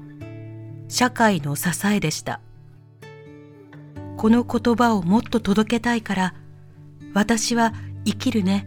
[0.89, 2.41] 社会の支えでした
[4.17, 6.35] この言葉をもっと届けたいから
[7.13, 7.75] 私は
[8.07, 8.67] 生きるね